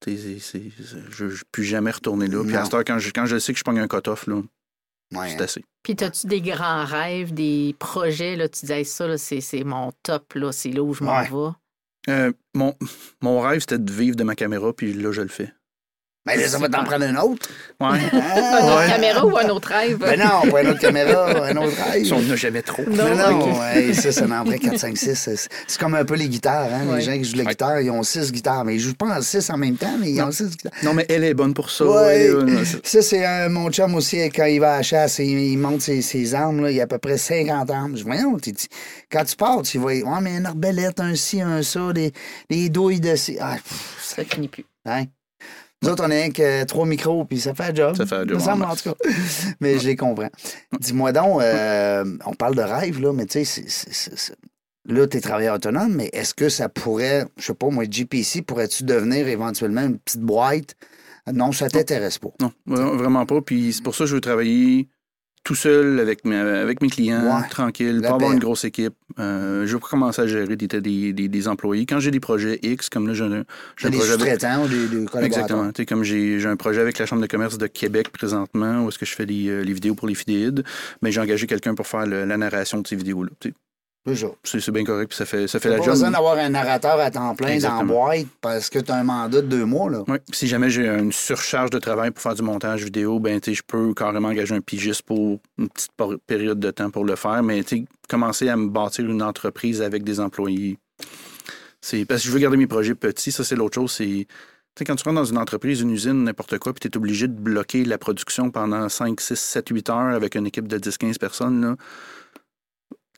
[0.00, 2.42] Tu sais, c'est- c'est- c'est- je ne veux plus jamais retourner là.
[2.44, 4.40] Puis à cette heure, quand je, quand je sais que je pogne un cut-off, là,
[5.14, 5.30] Ouais.
[5.30, 5.64] c'est assez.
[5.82, 9.90] Puis, as-tu des grands rêves, des projets, là, tu disais ça, là, c'est, c'est mon
[10.02, 11.28] top, là, c'est là où je m'en Ouais.
[11.28, 12.12] vais.
[12.12, 12.74] Euh, mon,
[13.22, 15.52] mon rêve, c'était de vivre de ma caméra, puis là, je le fais.
[16.36, 17.48] Mais là, ça va t'en prendre un autre.
[17.80, 17.98] Ouais.
[18.12, 18.86] Une Ah, autre Ouais.
[18.88, 19.98] caméra ou un autre rêve?
[19.98, 22.04] Ben non, pas une autre caméra, un autre rêve.
[22.04, 22.82] Si on n'en a jamais trop.
[22.88, 23.60] Non, Non, non, ok.
[23.60, 25.48] ouais, ça, ça en prend 4, 5, 6.
[25.66, 26.68] C'est comme un peu les guitares.
[26.72, 26.86] Hein?
[26.88, 26.98] Ouais.
[26.98, 27.50] Les gens qui jouent la Ouais.
[27.50, 28.64] guitare, ils ont 6 guitares.
[28.64, 30.32] Mais ils jouent pas en 6 en même temps, mais ils ont Non.
[30.32, 30.72] 6 guitares.
[30.82, 31.84] Non, mais elle est bonne pour ça.
[31.86, 32.30] Ouais.
[32.32, 35.58] bonne, Ça, c'est un- mon chum aussi, quand il va à la chasse, il, il
[35.58, 37.92] monte ses, ses armes, là, il y a à peu près 50 armes.
[37.92, 38.68] Je dis, voyons, t'es- t'es-
[39.10, 42.12] quand tu pars, tu vois, ouais, mais une arbalète, un ci, un ça, des,
[42.50, 43.36] des douilles de ci.
[43.40, 44.64] Ah, pff, Ça finit plus.
[44.86, 45.04] hein?
[45.82, 47.96] Nous autres, on a rien que trois micros, puis ça fait un job.
[47.96, 48.94] Ça fait un job Me semble, en tout cas.
[49.60, 50.30] Mais je les comprends.
[50.80, 53.64] Dis-moi donc, euh, on parle de rêve, là, mais tu sais,
[54.86, 58.42] là, tu es travailleur autonome, mais est-ce que ça pourrait, je sais pas, moi, GPC,
[58.42, 60.74] pourrais-tu devenir éventuellement une petite boîte?
[61.32, 62.30] Non, ça t'intéresse pas.
[62.40, 63.40] Non, vra- vraiment pas.
[63.42, 64.88] Puis c'est pour ça que je veux travailler
[65.48, 67.48] tout seul avec mes, avec mes clients, Ouais.
[67.48, 68.92] tranquille, pas avoir une grosse équipe.
[69.18, 71.86] Euh, je pas commencer à gérer des, des, des, des employés.
[71.86, 73.44] Quand j'ai des projets X, comme là, j'ai un,
[73.78, 75.22] j'ai un Des projet avec- sous-traitants ou des, des collaborateurs.
[75.24, 75.70] Exactement.
[75.88, 79.06] Comme j'ai un projet avec la Chambre de commerce de Québec présentement, où est-ce que
[79.06, 80.64] je fais les, euh, les vidéos pour les fidéides,
[81.00, 83.30] mais j'ai engagé quelqu'un pour faire le- la narration de ces vidéos-là.
[84.44, 85.92] C'est bien correct, puis ça fait, ça fait la pas job.
[85.94, 87.84] besoin d'avoir un narrateur à temps plein dans la Exactement.
[87.84, 89.90] boîte parce que tu as un mandat de deux mois.
[89.90, 90.04] Là.
[90.08, 90.20] Ouais.
[90.32, 93.94] Si jamais j'ai une surcharge de travail pour faire du montage vidéo, ben je peux
[93.94, 95.92] carrément engager un pigiste pour une petite
[96.26, 97.62] période de temps pour le faire, mais
[98.08, 100.78] commencer à me bâtir une entreprise avec des employés.
[101.80, 104.26] C'est parce que je veux garder mes projets petits, ça c'est l'autre chose, c'est
[104.86, 107.32] quand tu rentres dans une entreprise, une usine, n'importe quoi, puis tu es obligé de
[107.32, 111.18] bloquer la production pendant 5, 6, 7, 8 heures avec une équipe de 10, 15
[111.18, 111.76] personnes, là,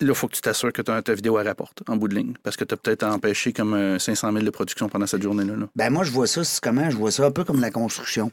[0.00, 2.34] il faut que tu t'assures que ta ta vidéo elle rapporte en bout de ligne.
[2.42, 5.56] Parce que tu as peut-être empêché comme euh, 500 000 de production pendant cette journée-là.
[5.56, 5.68] là.
[5.76, 6.90] Ben moi, je vois ça, c'est comment?
[6.90, 8.32] Je vois ça un peu comme la construction.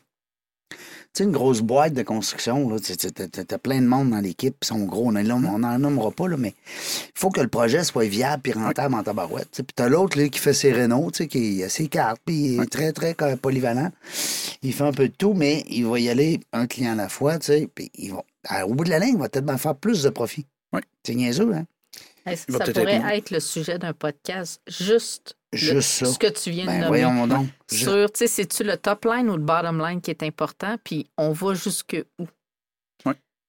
[1.14, 4.66] sais, une grosse boîte de construction, là, tu as, plein de monde dans l'équipe, ils
[4.66, 8.50] sont gros, on n'en nommera pas, là, mais il faut que le projet soit viable
[8.50, 9.50] et rentable en tabarouette.
[9.52, 12.94] Puis t'as l'autre qui fait ses rénaux, qui a ses cartes, puis il est très,
[12.94, 13.92] très polyvalent.
[14.62, 17.10] Il fait un peu de tout, mais il va y aller un client à la
[17.10, 20.04] fois, tu sais, puis va, au bout de la ligne, il va peut-être faire plus
[20.04, 20.46] de profit.
[21.04, 21.66] C'est niaiseux, hein?
[22.36, 27.04] ça pourrait être, le sujet d'un podcast, juste, ce que tu viens de ben, nommer.
[27.04, 27.48] Voyons donc.
[27.72, 31.08] Sur, tu sais, c'est-tu le top line ou le bottom line qui est important, puis
[31.18, 32.28] on va jusque où?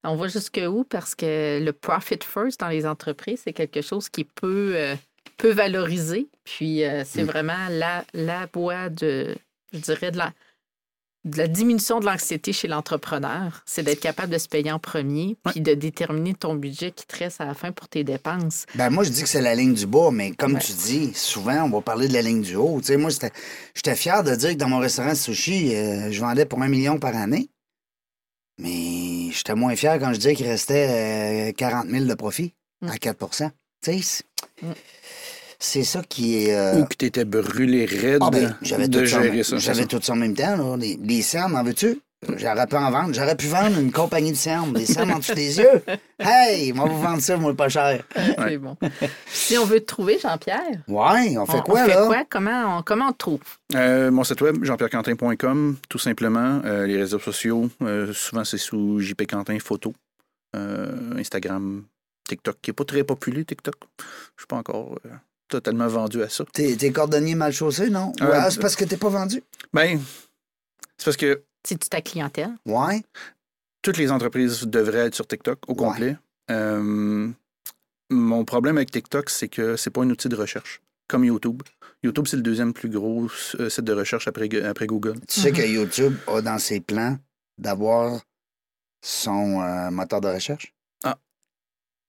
[0.05, 0.85] On va jusque où?
[0.85, 4.95] Parce que le profit first dans les entreprises, c'est quelque chose qui peut, euh,
[5.37, 6.29] peut valoriser.
[6.45, 7.27] Puis euh, c'est mm.
[7.27, 9.35] vraiment la, la voie de,
[9.73, 10.33] je dirais, de la,
[11.25, 15.37] de la diminution de l'anxiété chez l'entrepreneur, c'est d'être capable de se payer en premier,
[15.51, 18.66] puis de déterminer ton budget qui te reste à la fin pour tes dépenses.
[18.75, 21.64] Ben moi, je dis que c'est la ligne du bas, mais comme tu dis, souvent,
[21.64, 22.79] on va parler de la ligne du haut.
[22.81, 23.11] Tu sais, moi,
[23.75, 26.69] j'étais fier de dire que dans mon restaurant de sushi, euh, je vendais pour un
[26.69, 27.51] million par année.
[28.59, 32.55] Mais j'étais moins fier quand je disais qu'il restait 40 euh, 000 de profit
[32.87, 33.51] à 4 mm.
[33.81, 34.25] Tu sais.
[35.59, 36.55] C'est ça qui est.
[36.55, 38.57] Euh, Ou que tu étais brûlé raide ah, ben,
[38.89, 39.59] de gérer ça.
[39.59, 40.57] J'avais tout ça en même temps.
[40.57, 40.77] Là.
[40.77, 42.01] Les, les cernes, en veux-tu?
[42.37, 43.15] J'aurais pu en vendre.
[43.15, 45.83] J'aurais pu vendre une compagnie de cernes, des cernes en dessous des yeux.
[46.19, 48.03] Hey, moi, vous vendre ça, moi, pas cher.
[48.15, 48.77] C'est bon.
[49.27, 50.83] Si on veut te trouver, Jean-Pierre.
[50.89, 52.25] Ouais, on fait quoi, on fait Quoi?
[52.29, 53.41] Comment, on, comment on te trouve?
[53.75, 56.61] Euh, mon site web, jeanpierrequentin.com, tout simplement.
[56.65, 57.69] Euh, les réseaux sociaux,
[58.13, 59.95] souvent, c'est sous JP Quentin Photo.
[60.55, 61.85] Instagram,
[62.29, 63.77] TikTok, qui n'est pas très populaire, TikTok.
[63.81, 64.99] Je ne suis pas encore
[65.49, 66.45] totalement vendu à ça.
[66.53, 68.13] T'es, t'es cordonnier mal chaussé, non?
[68.21, 69.43] Euh, ouais, c'est parce que t'es pas vendu?
[69.73, 70.01] Ben,
[70.97, 71.43] c'est parce que.
[71.65, 72.55] C'est-tu ta clientèle?
[72.67, 73.03] Ouais.
[73.83, 76.17] Toutes les entreprises devraient être sur TikTok au complet.
[76.51, 77.31] Euh,
[78.11, 81.63] mon problème avec TikTok, c'est que c'est pas un outil de recherche, comme YouTube.
[82.03, 83.29] YouTube, c'est le deuxième plus gros
[83.59, 85.21] euh, site de recherche après, après Google.
[85.27, 87.19] Tu sais que YouTube a dans ses plans
[87.59, 88.21] d'avoir
[89.03, 90.75] son moteur de recherche?
[91.05, 91.19] Ah.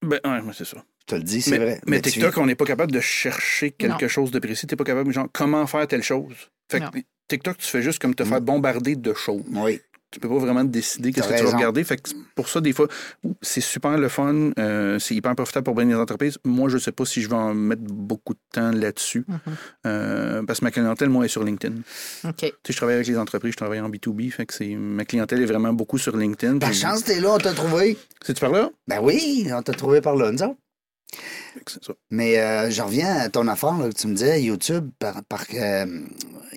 [0.01, 1.81] Ben, ouais, c'est ça te le dis, c'est vrai.
[1.87, 4.67] Mais, TikTok, on n'est pas capable de chercher quelque chose de précis.
[4.67, 6.35] Tu n'es pas capable, genre, comment faire telle chose?
[6.71, 6.85] Fait que
[7.27, 9.43] TikTok, tu fais juste comme te faire bombarder de choses.
[9.51, 9.81] Oui.
[10.11, 11.83] Tu peux pas vraiment décider qu'est-ce que tu vas regarder.
[11.83, 12.87] Fait que pour ça, des fois,
[13.43, 14.49] c'est super le fun.
[14.57, 16.39] Euh, c'est hyper profitable pour bien les entreprises.
[16.43, 19.23] Moi, je ne sais pas si je vais en mettre beaucoup de temps là-dessus.
[19.29, 19.51] Mm-hmm.
[19.85, 21.75] Euh, parce que ma clientèle, moi, est sur LinkedIn.
[22.27, 22.37] OK.
[22.37, 24.31] Tu sais, je travaille avec les entreprises, je travaille en B2B.
[24.31, 26.57] Fait que c'est, ma clientèle est vraiment beaucoup sur LinkedIn.
[26.57, 27.95] La chance, t'es là, on t'a trouvé.
[28.25, 28.71] C'est-tu par là?
[28.87, 30.57] Ben oui, on t'a trouvé par là, nous
[32.09, 35.43] mais euh, je reviens à ton affaire, là, que tu me disais, YouTube, par, par
[35.53, 36.01] euh,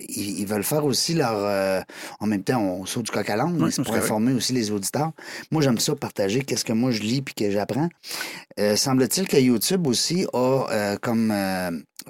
[0.09, 1.35] ils, veulent faire aussi leur.
[1.35, 1.81] Euh,
[2.19, 5.11] en même temps, on saute du coq à l'âne, pour informer aussi les auditeurs.
[5.51, 7.89] Moi, j'aime ça partager qu'est-ce que moi je lis puis que j'apprends.
[8.75, 11.33] semble-t-il que YouTube aussi a comme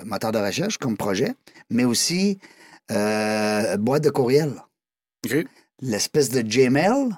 [0.06, 1.34] moteur de recherche, comme projet,
[1.70, 2.40] mais aussi
[2.90, 4.54] boîte de courriel.
[5.82, 7.10] L'espèce de Gmail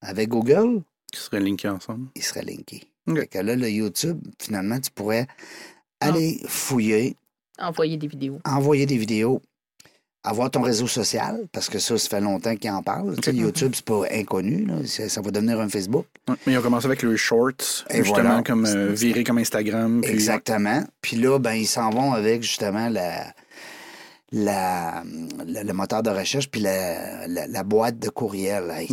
[0.00, 0.82] avec Google.
[1.12, 2.08] Qui serait linké ensemble.
[2.14, 2.91] Il serait linké.
[3.06, 5.26] Fait là, le YouTube, finalement, tu pourrais
[6.00, 6.08] ah.
[6.08, 7.16] aller fouiller.
[7.58, 8.38] Envoyer des vidéos.
[8.44, 9.40] Envoyer des vidéos.
[10.24, 13.16] Avoir ton réseau social, parce que ça, ça fait longtemps qu'ils en parlent.
[13.32, 14.68] YouTube, c'est pas inconnu.
[14.86, 16.06] Ça va devenir un Facebook.
[16.28, 20.00] mais ils ont commencé avec le Shorts, justement, comme euh, viré comme Instagram.
[20.04, 20.84] Exactement.
[21.00, 23.34] Puis là, ben, ils s'en vont avec justement la,
[24.30, 25.02] la,
[25.44, 28.70] le moteur de recherche puis la, la, boîte de courriel.
[28.70, 28.88] Hey,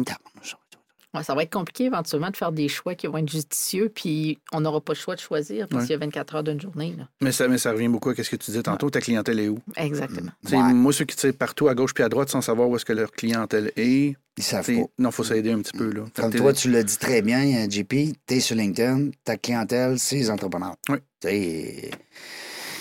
[1.24, 4.62] ça va être compliqué éventuellement de faire des choix qui vont être justicieux, puis on
[4.62, 6.96] n'aura pas le choix de choisir parce qu'il y a 24 heures d'une journée.
[7.22, 9.50] Mais, ça, mais ça revient beaucoup à ce que tu disais tantôt, ta clientèle est
[9.50, 9.60] où?
[9.76, 10.32] Exactement.
[10.52, 12.94] Moi, ceux qui tirent partout à gauche puis à droite sans savoir où est-ce que
[12.94, 14.72] leur clientèle est, ils savent pas.
[14.98, 15.92] Non, il faut s'aider un petit peu.
[15.92, 16.06] Là.
[16.16, 20.16] Comme toi, tu l'as dit très bien, JP, tu es sur LinkedIn, ta clientèle, c'est
[20.16, 20.76] les entrepreneurs.
[20.90, 20.98] Oui.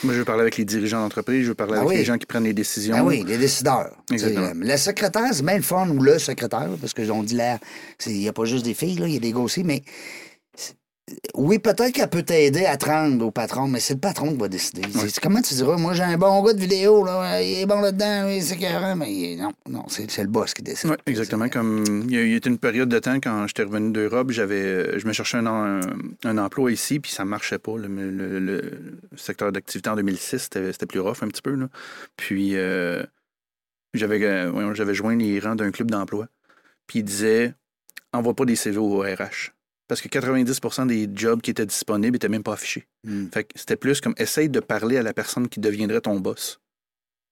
[0.05, 2.19] Moi, je veux parler avec les dirigeants d'entreprise, je veux parler ah avec les gens
[2.19, 2.95] qui prennent les décisions.
[2.97, 3.91] Ah oui, les décideurs.
[4.13, 4.53] Exactement.
[4.55, 7.59] le secrétaire, c'est bien le fun, ou le secrétaire, parce que on dit là,
[8.07, 9.83] il n'y a pas juste des filles, il y a des gars aussi, mais
[11.35, 14.39] oui, peut-être qu'elle peut t'aider à te rendre au patron, mais c'est le patron qui
[14.39, 14.83] va décider.
[15.23, 18.29] Comment tu diras, moi j'ai un bon gars de vidéo, là, il est bon là-dedans,
[18.41, 20.91] c'est carré, mais non, non, c'est le boss qui décide.
[20.91, 21.49] Oui, exactement.
[21.49, 25.07] Comme il y a eu une période de temps quand j'étais revenu d'Europe, j'avais je
[25.07, 25.81] me cherchais un,
[26.25, 27.77] un, emploi ici, puis ça ne marchait pas.
[27.77, 28.61] Le,
[29.17, 31.55] secteur d'activité en 2006, c'était plus rough un petit peu.
[31.55, 31.69] Là.
[32.17, 33.03] Puis euh,
[33.95, 36.27] j'avais euh, j'avais joint les rangs d'un club d'emploi.
[36.87, 37.55] Puis il disait
[38.13, 39.53] envoie pas des CV au RH
[39.89, 42.87] parce que 90% des jobs qui étaient disponibles n'étaient même pas affichés.
[43.05, 43.27] Hmm.
[43.33, 46.61] Fait c'était plus comme essaye de parler à la personne qui deviendrait ton boss.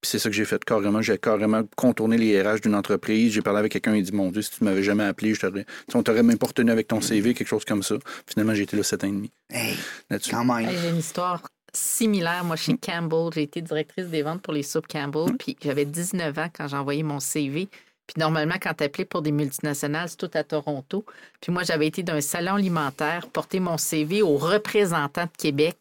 [0.00, 1.00] Puis c'est ça que j'ai fait carrément.
[1.00, 3.32] J'ai carrément contourné les RH d'une entreprise.
[3.32, 5.66] J'ai parlé avec quelqu'un et dit Mon Dieu, si tu m'avais jamais appelé, je t'aurais.
[5.94, 7.96] On t'aurait même pas retenu avec ton CV, quelque chose comme ça.
[8.26, 9.30] Finalement, j'ai été là sept ans et demi.
[9.50, 9.76] Hey,
[10.10, 11.42] j'ai une histoire
[11.72, 12.44] similaire.
[12.44, 15.32] Moi, chez Campbell, j'ai été directrice des ventes pour les soupes Campbell.
[15.32, 15.36] Hmm.
[15.38, 17.68] Puis j'avais 19 ans quand j'ai envoyé mon CV.
[18.06, 21.04] Puis normalement, quand tu appelais pour des multinationales, c'est tout à Toronto.
[21.40, 25.76] Puis moi, j'avais été d'un salon alimentaire, porter mon CV au représentant de Québec.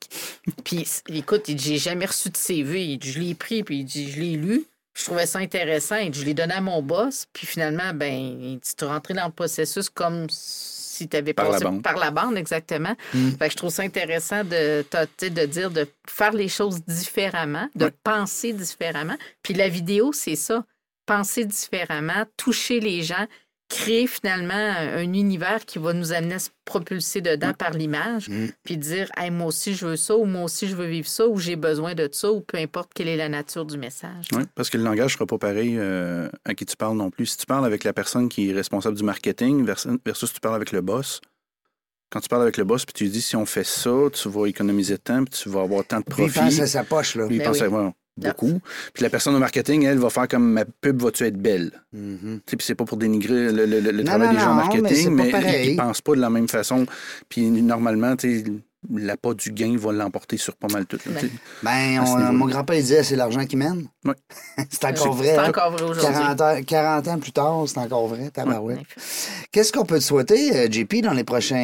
[0.63, 2.85] Puis écoute, il dit, j'ai jamais reçu de CV.
[2.85, 4.65] Il dit, je l'ai pris, puis il dit, je l'ai lu.
[4.97, 5.97] Je trouvais ça intéressant.
[5.97, 7.25] Il dit, je l'ai donné à mon boss.
[7.33, 11.33] Puis finalement, ben, il dit, tu es rentré dans le processus comme si tu avais
[11.33, 11.83] Par la passé bande.
[11.83, 12.95] par la bande, exactement.
[13.37, 14.83] Fait que je trouve ça intéressant de,
[15.21, 19.17] de dire de faire les choses différemment, de penser différemment.
[19.43, 20.63] Puis la vidéo, c'est ça.
[21.05, 23.25] Penser différemment, toucher les gens,
[23.69, 28.29] créer finalement un un univers qui va nous amener à se propulser dedans par l'image,
[28.29, 28.47] Mm.
[28.63, 31.27] puis dire hey, moi aussi je veux ça, ou moi aussi je veux vivre ça,
[31.27, 34.25] ou j'ai besoin de ça, ou peu importe quelle est la nature du message.
[34.33, 37.09] Oui, parce que le langage ne sera pas pareil euh, à qui tu parles non
[37.09, 37.25] plus.
[37.25, 40.55] Si tu parles avec la personne qui est responsable du marketing versus, versus tu parles
[40.55, 41.19] avec le boss,
[42.11, 44.29] quand tu parles avec le boss puis tu lui dis si on fait ça, tu
[44.29, 46.39] vas économiser de temps puis tu vas avoir tant de Puis il profit.
[46.39, 47.27] pense à sa poche, là.
[47.31, 47.63] Il Ben pense oui.
[47.63, 47.65] à
[48.17, 48.59] beaucoup.
[48.93, 51.71] Puis la personne au marketing, elle, va faire comme ma pub va-tu être belle?
[51.93, 51.99] Tu
[52.47, 54.55] sais, Puis c'est pas pour dénigrer le, le- le Non, travail non, des gens en
[54.55, 55.29] mais marketing, mais,
[55.65, 56.85] ils, ils pensent pas de la même façon.
[57.29, 58.45] Puis normalement, tu
[58.93, 60.97] l'appât du gain va l'emporter sur pas mal tout.
[61.05, 61.31] là, tu sais.
[61.63, 62.31] Ben, on- niveau-là.
[62.31, 63.87] mon grand-père disait c'est l'argent qui mène.
[64.05, 64.13] Ouais.
[64.69, 65.35] c'est encore vrai.
[65.35, 66.13] C'est encore vrai aujourd'hui.
[66.13, 68.77] 40 ans, 40 ans plus tard, c'est encore vrai, tabarouette.
[68.77, 68.85] Ouais.
[69.51, 71.55] Qu'est-ce qu'on peut te souhaiter, euh, JP, dans les prochains,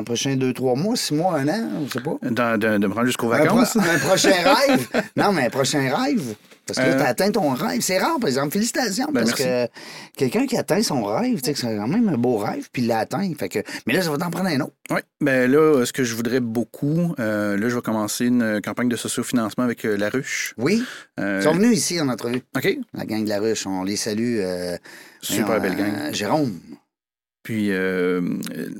[0.00, 2.16] euh, prochains 2-3 mois, 6 mois, 1 an, je sais pas?
[2.22, 3.76] Dans- de, de me rendre jusqu'aux Un, pro- vacances.
[3.76, 4.88] un prochain rêve?
[5.16, 6.34] Non, mais un prochain rêve.
[6.74, 7.80] Parce que Euh, tu as atteint ton rêve.
[7.80, 8.52] C'est rare, par exemple.
[8.52, 9.06] Félicitations.
[9.12, 9.44] Ben, parce merci.
[9.44, 12.68] que quelqu'un qui atteint son rêve, tu sais, que c'est quand même un beau rêve,
[12.72, 13.30] puis il l'a atteint.
[13.38, 13.58] Fait que...
[13.86, 14.74] Mais là, ça va t'en prendre un autre.
[14.90, 18.88] Oui, ben là, ce que je voudrais beaucoup, euh, là, je vais commencer une campagne
[18.88, 20.54] de sociofinancement avec euh, La Ruche.
[20.58, 20.82] Oui.
[21.18, 22.42] Euh, Ils sont venus ici en entrevue.
[22.56, 23.66] OK, La gang de la ruche.
[23.66, 24.38] On les salue.
[24.40, 24.76] euh,
[25.22, 26.12] super belle gang.
[26.12, 26.58] Jérôme.
[27.42, 27.70] Puis,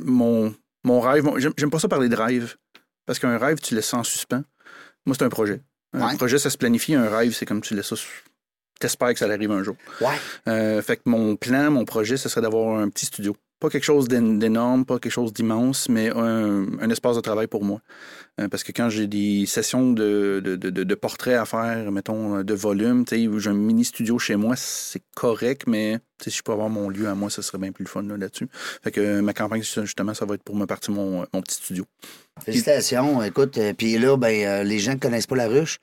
[0.05, 2.57] mon, mon rêve, mon- j'aime pas ça parler de rêve,
[3.07, 4.43] parce qu'un rêve, tu laisses ça en suspens.
[5.07, 5.61] Moi, c'est un projet.
[5.93, 6.17] Un Ouais.
[6.17, 6.95] projet, ça se planifie.
[6.95, 7.97] Un rêve, c'est comme tu laisses ça.
[8.79, 9.77] T'espères que ça arrive un jour.
[10.01, 10.15] Ouais.
[10.49, 13.37] Euh, fait que mon plan, mon projet, ce serait d'avoir un petit studio.
[13.61, 17.63] Pas quelque chose d'én- d'énorme, pas quelque chose d'immense, mais un, espace de travail pour
[17.65, 17.81] moi.
[18.41, 22.55] Euh, parce que quand j'ai des sessions de, de, de- portraits à faire, mettons, de
[22.55, 26.89] volume, j'ai un mini studio chez moi, c'est correct, mais si je peux avoir mon
[26.89, 28.49] lieu à moi, ce serait bien plus le fun là, là-dessus.
[28.83, 31.57] Fait que euh, ma campagne, justement, ça va être pour me partir mon, mon petit
[31.57, 31.85] studio.
[32.45, 33.23] Félicitations.
[33.23, 35.79] Écoute, euh, puis là, ben, euh, les gens qui ne connaissent pas la ruche,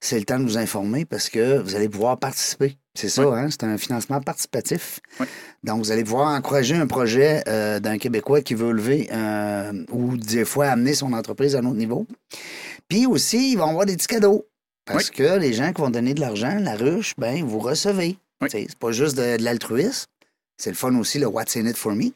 [0.00, 2.78] c'est le temps de vous informer parce que vous allez pouvoir participer.
[2.98, 3.48] C'est ça, hein?
[3.48, 4.98] C'est un financement participatif.
[5.20, 5.26] Oui.
[5.62, 10.16] Donc, vous allez pouvoir encourager un projet euh, d'un Québécois qui veut lever euh, ou
[10.16, 12.08] des fois amener son entreprise à un autre niveau.
[12.88, 14.48] Puis aussi, ils vont avoir des petits cadeaux.
[14.84, 18.18] Parce que les gens qui vont donner de l'argent, la ruche, ben, vous recevez.
[18.48, 20.06] C'est pas juste de, de l'altruisme.
[20.56, 22.10] C'est le fun aussi, le What's in it for me.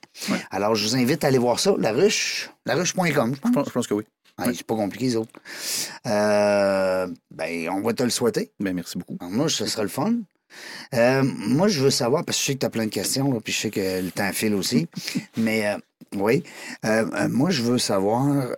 [0.50, 3.68] Alors, je vous invite à aller voir ça, la ruche, laruche.com, je pense.
[3.68, 4.04] Je pense, que oui.
[4.46, 5.30] C'est pas compliqué, les autres.
[6.06, 8.50] Euh, ben, on va te le souhaiter.
[8.58, 9.16] Ben, merci beaucoup.
[9.20, 10.14] Alors, moi, ce sera le fun.
[10.94, 13.32] Euh, moi, je veux savoir, parce que je sais que tu as plein de questions,
[13.32, 14.86] là, puis je sais que le temps file aussi.
[15.36, 15.78] mais euh,
[16.16, 16.42] oui,
[16.84, 18.48] Euh, moi, je veux savoir,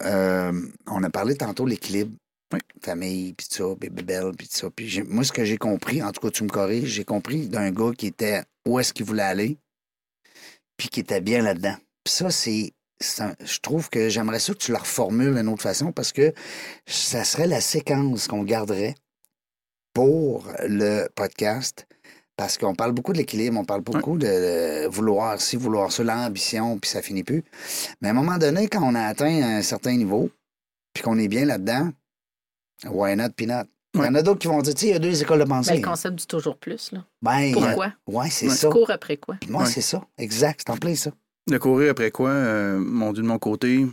[0.86, 2.12] on a parlé tantôt de l'équilibre.
[2.52, 2.60] Oui.
[2.82, 4.68] Famille, puis ça, bébé belle, puis ça.
[4.70, 7.70] Puis moi, ce que j'ai compris, en tout cas, tu me corriges, j'ai compris d'un
[7.70, 9.58] gars qui était où est-ce qu'il voulait aller,
[10.76, 11.76] puis qui était bien là-dedans.
[12.04, 12.72] Puis ça, c'est.
[13.00, 16.12] c'est un- je trouve que j'aimerais ça que tu la reformules d'une autre façon parce
[16.12, 16.32] que
[16.86, 18.94] ça serait la séquence qu'on garderait
[19.94, 21.86] pour le podcast.
[22.36, 26.02] Parce qu'on parle beaucoup de l'équilibre, on parle beaucoup de, de vouloir ci, vouloir ça,
[26.02, 27.44] l'ambition, puis ça finit plus.
[28.02, 30.30] Mais à un moment donné, quand on a atteint un certain niveau,
[30.92, 31.90] puis qu'on est bien là-dedans,
[32.86, 33.66] why not, peanut?
[33.94, 35.38] Il y en a d'autres qui vont dire, tu sais, il y a deux écoles
[35.38, 35.76] de Ben, pensée.
[35.76, 36.90] le concept du toujours plus.
[36.90, 37.04] Là.
[37.22, 37.92] Ben, Pourquoi?
[38.08, 38.54] Ouais, c'est Ouais.
[38.54, 38.68] ça.
[38.68, 39.36] Cours après quoi?
[39.48, 39.68] Moi, Ouais.
[39.70, 40.02] c'est ça.
[40.18, 41.12] Exact, c'est en plein ça.
[41.48, 43.86] De courir après quoi, euh, mon Dieu, de mon côté,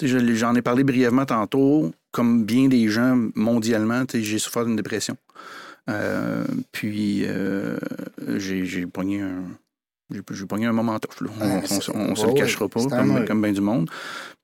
[0.00, 1.92] j'en ai parlé brièvement tantôt.
[2.12, 5.16] Comme bien des gens mondialement, j'ai souffert d'une dépression.
[5.90, 7.76] Euh, puis, euh,
[8.36, 9.44] j'ai pogné un.
[10.10, 11.30] J'ai pogné un moment tough, là.
[11.40, 13.90] On, Ouais, on- c'est- on se ouais, le cachera pas, comme, comme bien du monde.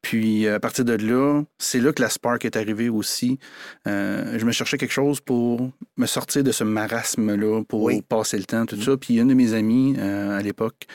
[0.01, 3.39] Puis, à partir de là, c'est là que la spark est arrivée aussi.
[3.87, 8.01] Euh, je me cherchais quelque chose pour me sortir de ce marasme-là, pour Oui.
[8.01, 8.97] passer le temps, tout ça.
[8.97, 10.87] Puis, une de mes amies euh, à l'époque,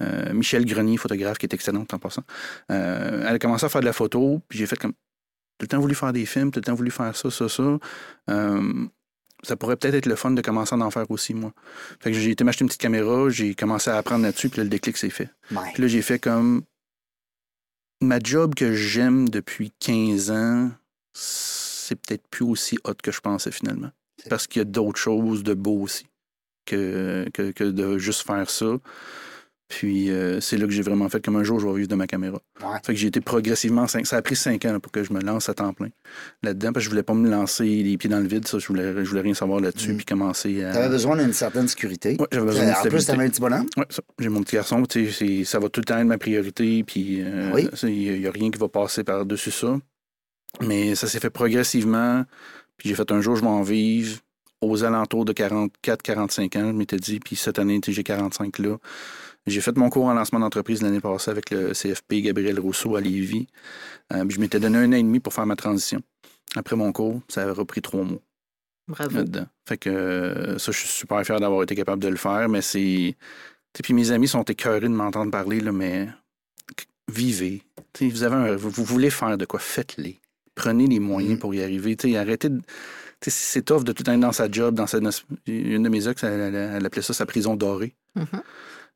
[0.00, 2.22] euh, Michel Grenier, photographe, qui est excellente en passant,
[2.70, 4.92] euh, elle a commencé à faire de la photo, puis j'ai fait comme.
[5.58, 7.78] Tout le temps voulu faire des films, tout le temps voulu faire ça, ça, ça.
[8.30, 8.86] Euh,
[9.42, 11.52] ça pourrait peut-être être le fun de commencer à en faire aussi, moi.
[12.00, 14.64] Fait que j'ai été m'acheter une petite caméra, j'ai commencé à apprendre là-dessus, puis là,
[14.64, 15.30] le déclic s'est fait.
[15.50, 15.72] Ouais.
[15.74, 16.62] Puis là, j'ai fait comme.
[18.00, 20.70] Ma job que j'aime depuis 15 ans,
[21.12, 23.90] c'est peut-être plus aussi hot que je pensais finalement.
[24.28, 26.06] Parce qu'il y a d'autres choses de beau aussi
[26.66, 28.78] que, que, que de juste faire ça.
[29.74, 31.94] Puis euh, c'est là que j'ai vraiment fait comme un jour, je vais vivre de
[31.94, 32.38] ma caméra.
[32.60, 32.76] Ouais.
[32.84, 33.86] Fait que j'ai été progressivement.
[33.86, 35.88] Ça a pris cinq ans là, pour que je me lance à temps plein
[36.42, 38.46] là-dedans, parce que je voulais pas me lancer les pieds dans le vide.
[38.46, 39.96] Ça, je voulais, je voulais rien savoir là-dessus, Mm.
[39.96, 40.72] puis commencer à.
[40.74, 42.16] T'avais besoin d'une certaine sécurité.
[42.20, 43.66] Ouais, j'avais besoin Euh, de en plus, t'avais un petit bonhomme.
[43.88, 44.02] Ça.
[44.18, 44.82] J'ai mon petit garçon,
[45.44, 47.66] ça va tout le temps être ma priorité, puis euh, Oui.
[47.84, 49.78] il n'y a, rien qui va passer par-dessus ça.
[50.60, 52.24] Mais ça s'est fait progressivement,
[52.76, 54.18] puis j'ai fait un jour, je vais en vivre
[54.60, 58.76] aux alentours de 44-45 ans, je m'étais dit, puis cette année, j'ai 45 là.
[59.46, 63.00] J'ai fait mon cours en lancement d'entreprise l'année passée avec le CFP Gabriel Rousseau à
[63.00, 63.48] Lévis.
[64.12, 66.00] Euh, puis je m'étais donné un an et demi pour faire ma transition.
[66.54, 68.20] Après mon cours, ça a repris trois mois
[68.86, 69.16] Bravo.
[69.16, 69.46] là-dedans.
[69.68, 72.62] Fait que euh, ça, je suis super fier d'avoir été capable de le faire, mais
[72.62, 73.16] c'est.
[73.82, 76.08] Puis mes amis sont écœurés de m'entendre parler, là, mais
[77.10, 77.62] vivez.
[78.00, 80.20] Vous, avez un- vous, voulez faire de quoi, faites-les.
[80.54, 81.38] Prenez les moyens Mhm.
[81.38, 81.96] pour y arriver.
[82.16, 82.60] Arrêtez de.
[83.24, 84.98] C'est tough de tout être dans sa job, dans sa.
[85.46, 87.94] Une de mes ex, elle, elle- elle appelait ça sa prison dorée.
[88.16, 88.26] Mhm.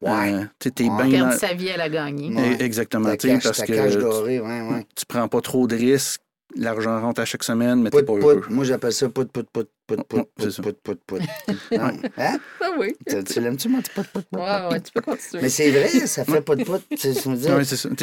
[0.02, 0.32] Ouais.
[0.34, 1.06] Euh, tu Ouais.
[1.06, 2.34] bien dans- sa vie, elle a gagné.
[2.34, 2.56] Ouais.
[2.60, 3.16] Eh, Exactement.
[3.16, 4.86] Cache, parce que cache tu- dorée, ouais, ouais.
[4.94, 6.20] tu prends pas trop de risques,
[6.54, 8.42] l'argent rentre à chaque semaine, mais t'es pas heureux.
[8.50, 11.20] Moi, j'appelle ça pout, pout, pout, pout, pout, pout, pout, pout, pout.
[11.72, 11.90] Non.
[12.18, 12.38] Hein?
[12.60, 12.94] Ah oui.
[13.08, 15.42] Tu tu l'aimes-tu, moi, tu pout, pout, pout, Ouais, ouais, tu peux continuer.
[15.42, 16.72] Mais c'est vrai, ça fait pout, pout.
[16.74, 17.88] Ouais, c'est ça.
[17.88, 17.94] Hein?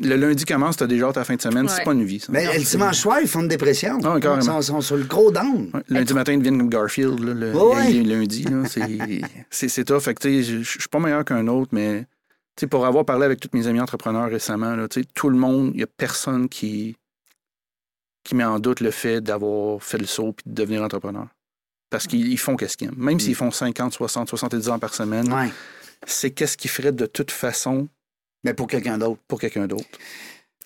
[0.00, 2.20] le, le lundi commence, t'as déjà la fin de semaine, c'est pas une vie.
[2.20, 2.28] Ça.
[2.30, 3.98] Mais le dimanche soir, ils font une dépression.
[4.04, 4.40] Ah, carrément.
[4.40, 5.70] Ils sont, sont sur le gros down.
[5.74, 8.44] Ouais, lundi matin, ils deviennent comme Garfield, là, le, Ouais, lundi.
[9.50, 10.00] c'est- tough.
[10.00, 12.06] Fait que, tu sais, je suis pas meilleur qu'un autre, mais
[12.70, 14.74] pour avoir parlé avec tous mes amis entrepreneurs récemment,
[15.14, 16.96] tout le monde, il n'y a personne qui,
[18.26, 21.26] qui met en doute le fait d'avoir fait le saut et de devenir entrepreneur.
[21.90, 22.94] Parce qu'ils ils font qu'est-ce qu'ils aiment.
[22.98, 25.50] Même s'ils font 50, 60, 70 heures par semaine, Ouais.
[26.06, 27.88] c'est qu'est-ce qu'ils feraient de toute façon
[28.44, 29.20] Mais pour quelqu'un d'autre.
[29.28, 29.84] pour quelqu'un d'autre.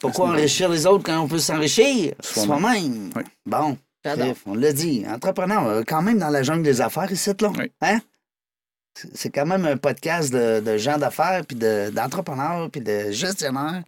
[0.01, 2.15] Pourquoi enrichir les autres quand on peut s'enrichir?
[2.21, 2.59] Soi-même.
[2.61, 3.11] soi-même?
[3.15, 3.23] Oui.
[3.45, 3.77] Bon,
[4.47, 5.05] on l'a dit.
[5.07, 7.53] Entrepreneur, euh, quand même dans la jungle des affaires ici, là.
[7.59, 7.71] Oui.
[7.83, 8.01] Hein?
[9.15, 13.83] C'est- quand même un podcast de, de gens d'affaires, puis de- d'entrepreneurs, puis de gestionnaires.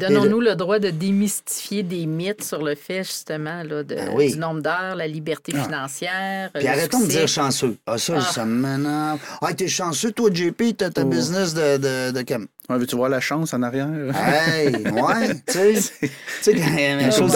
[0.00, 4.32] Donnons-nous le droit de démystifier des mythes sur le fait, justement, là, de, Ben oui.
[4.32, 5.62] du nombre d'heures, la liberté Ah.
[5.64, 6.50] financière.
[6.52, 7.18] Puis le arrêtons de succès.
[7.20, 7.76] dire chanceux.
[7.86, 8.20] Ah, ça, Ah.
[8.20, 9.18] ça m'énerve.
[9.40, 11.06] Ah, t'es chanceux, toi, JP, t'as ta Oh.
[11.08, 13.88] business de, de, de cam- Ouais, Veux-tu voir la chance en arrière?
[14.14, 15.74] Hey, ouais, tu sais.
[16.00, 16.08] Tu
[16.42, 17.34] sais, quand il y a Il y a une une chose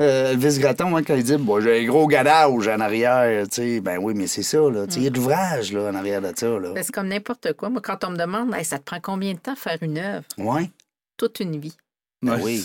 [0.00, 3.54] euh, Elvis Gratton, hein, quand il dit bon, j'ai un gros gadage en arrière, tu
[3.54, 4.86] sais, ben oui, mais c'est ça, là.
[4.86, 6.72] Tu sais, il y a de l'ouvrage, là, en arrière de ça, là.
[6.74, 7.70] Ben, C'est comme n'importe quoi.
[7.70, 10.24] Moi, quand on me demande, Hey, ça te prend combien de temps faire une œuvre?
[10.38, 10.70] Ouais,
[11.16, 11.76] Toute une vie.
[12.22, 12.60] Ben Ouais,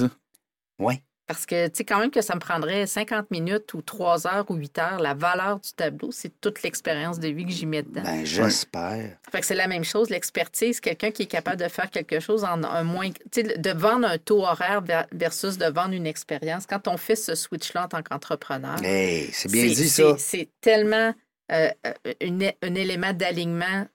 [0.79, 1.01] oui.
[1.31, 4.45] Parce que, tu sais, quand même que ça me prendrait 50 minutes ou 3 heures
[4.49, 7.83] ou 8 heures, la valeur du tableau, c'est toute l'expérience de vie que j'y mets
[7.83, 8.01] dedans.
[8.03, 9.17] Ben, j'espère.
[9.31, 12.43] Fait que c'est la même chose, l'expertise, quelqu'un qui est capable de faire quelque chose
[12.43, 13.09] en un moins.
[13.09, 16.65] Tu sais, de vendre un taux horaire ver- versus de vendre une expérience.
[16.67, 20.15] Quand on fait ce switch-là en tant qu'entrepreneur, Hey, c'est bien c'est- dit, ça.
[20.17, 21.13] C'est tellement
[21.53, 23.85] euh, euh, une- un élément d'alignement,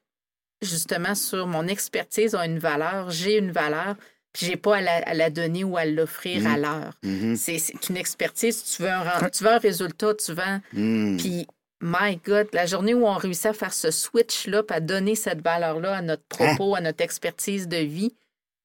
[0.63, 3.97] justement, sur mon expertise a une valeur, j'ai une valeur,
[4.37, 6.93] puis j'ai pas à la, à la donner ou à l'offrir à l'heure.
[7.03, 7.37] Mhm.
[7.37, 7.57] C'est
[7.89, 10.61] une expertise, tu veux un, tu veux un résultat, tu vends.
[10.75, 11.17] Mm.
[11.17, 11.47] Puis,
[11.81, 15.41] my God, la journée où on réussit à faire ce switch-là, puis à donner cette
[15.43, 18.15] valeur-là à notre propos, à notre expertise de vie,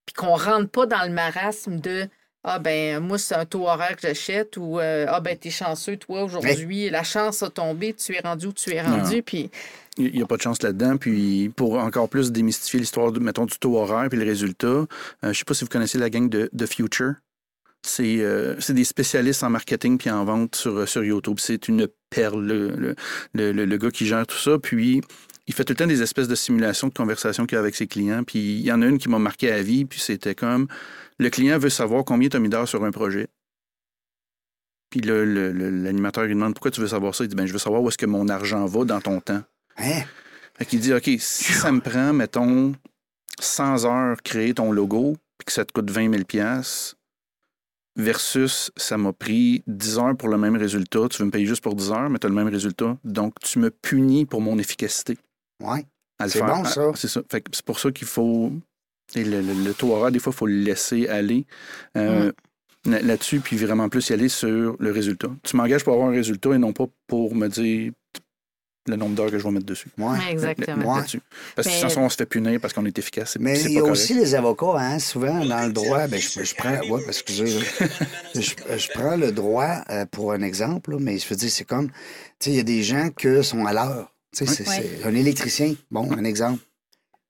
[0.05, 2.09] puis qu'on rentre pas dans le marasme de
[2.43, 5.97] Ah, ben, moi, c'est un taux horaire que j'achète ou euh, Ah, ben, t'es chanceux,
[5.97, 9.49] toi, aujourd'hui, la chance a tombé, tu es rendu où tu es rendu, puis
[9.97, 10.97] Il n'y a pas de chance là-dedans.
[10.97, 14.87] Puis pour encore plus démystifier l'histoire, mettons, du taux horaire puis le résultat, euh,
[15.21, 17.13] je ne sais pas si vous connaissez la gang de, de Future.
[17.83, 21.37] C'est euh, des spécialistes en marketing puis en vente sur, sur YouTube.
[21.39, 22.95] C'est une perle, le, le,
[23.33, 24.57] le- le- le gars qui gère tout ça.
[24.59, 25.01] Puis
[25.51, 27.85] il fait tout le temps des espèces de simulations de conversations qu'il a avec ses
[27.85, 28.23] clients.
[28.23, 29.83] Puis il y en a une qui m'a marqué à vie.
[29.83, 30.69] Puis c'était comme
[31.19, 33.27] le client veut savoir combien tu as mis d'heures sur un projet.
[34.89, 37.25] Puis là, l'animateur lui demande pourquoi tu veux savoir ça?
[37.25, 39.43] Il dit ben, je veux savoir où est-ce que mon argent va dans ton temps.
[39.77, 40.03] Hein?
[40.57, 42.73] Fait qu'il dit, OK, si ça me prend, mettons,
[43.41, 46.23] 100 heures créer ton logo, puis que ça te coûte 20 000
[47.97, 51.61] versus ça m'a pris 10 heures pour le même résultat, tu veux me payer juste
[51.61, 54.57] pour 10 heures, mais tu as le même résultat, donc tu me punis pour mon
[54.57, 55.17] efficacité
[56.23, 56.47] Le C'est faire.
[56.55, 56.91] bon, ça.
[56.95, 57.21] C'est ça.
[57.31, 58.51] Fait que c'est pour ça qu'il faut...
[59.15, 61.45] et le, le- le taux horaire, des fois, il faut le laisser aller.
[61.97, 62.31] euh,
[62.85, 65.29] là- Là-dessus, puis vraiment plus y aller sur le résultat.
[65.43, 67.91] Tu m'engages pour avoir un résultat et non pas pour me dire
[68.87, 69.89] le nombre d'heures que je vais mettre dessus.
[69.99, 70.17] Ouais.
[70.31, 70.91] Exactement.
[70.93, 70.99] Ouais.
[71.01, 71.21] Là-dessus.
[71.55, 73.31] Parce que ça, on se fait punir parce qu'on est efficace.
[73.33, 76.19] C'est Mais c'est il y a aussi les avocats, hein, souvent dans le droit, ben,
[76.19, 77.59] je, je prends, ouais, excusez, là.
[78.35, 81.63] je, je prends le droit euh, pour un exemple, là, mais je veux dire, c'est
[81.63, 81.93] comme, tu
[82.39, 84.10] sais, il y a des gens qui sont à l'heure.
[84.35, 86.59] Tu sais, c'est- un électricien, bon, un exemple.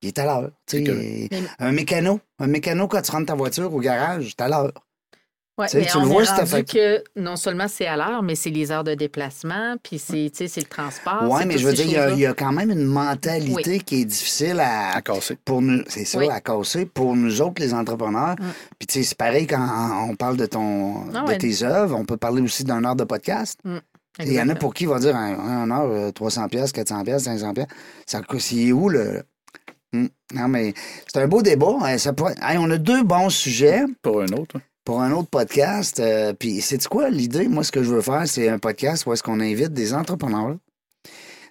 [0.03, 0.51] Il est à l'heure.
[1.59, 4.71] Un mécano, un mécano, quand tu rentres ta voiture au garage, t'es à l'heure.
[5.57, 7.67] Ouais, Tu sais, mais tu on le vois, est c'est rendu fait- que non seulement
[7.67, 10.65] c'est à l'heure, mais c'est les heures de déplacement, puis c'est, tu sais, c'est le
[10.67, 11.23] transport.
[11.29, 12.15] Oui, mais je veux dire, il y a- choses-là.
[12.15, 15.37] il y, a quand même une mentalité qui est difficile à, À casser.
[15.43, 15.83] pour nous.
[15.87, 16.29] C'est ça, Oui.
[16.29, 18.35] à casser pour nous autres, les entrepreneurs.
[18.79, 21.37] Puis, tu sais, c'est pareil quand on parle de, ton, Ah de ouais.
[21.37, 21.95] tes œuvres.
[21.99, 23.59] On peut parler aussi d'un heure de podcast.
[24.19, 27.03] Il y en a pour qui va dire un, un heure, euh, 300 pièces, 400
[27.03, 27.67] pièces, 500 pièces.
[28.05, 29.23] Ça coûte c'est où le
[29.93, 30.07] Hmm.
[30.33, 30.73] Non mais
[31.11, 34.27] c'est un beau débat, hein, ça pourrait- Hey, on a deux bons sujets Pour un
[34.29, 34.55] autre.
[34.55, 34.61] hein.
[34.85, 35.99] pour un autre podcast.
[35.99, 37.09] euh, puis c'est quoi?
[37.09, 39.93] L'idée Moi ce que je veux faire, c'est un podcast où est-ce qu'on invite des
[39.93, 40.55] entrepreneurs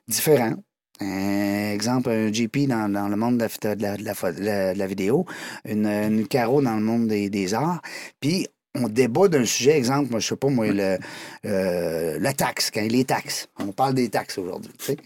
[0.09, 0.55] différents.
[1.03, 4.13] Un exemple, un JP dans, dans le monde de la, photo- de la, de la
[4.15, 5.25] pho- de la- de la vidéo,
[5.67, 7.81] une, une Caro dans le monde des, des arts.
[8.21, 8.47] Puis
[8.85, 10.99] on débat d'un sujet, exemple, moi, je sais pas, moi, le,
[11.47, 13.49] euh, la taxe, quand les taxes.
[13.59, 14.97] On parle des taxes aujourd'hui, tu sais.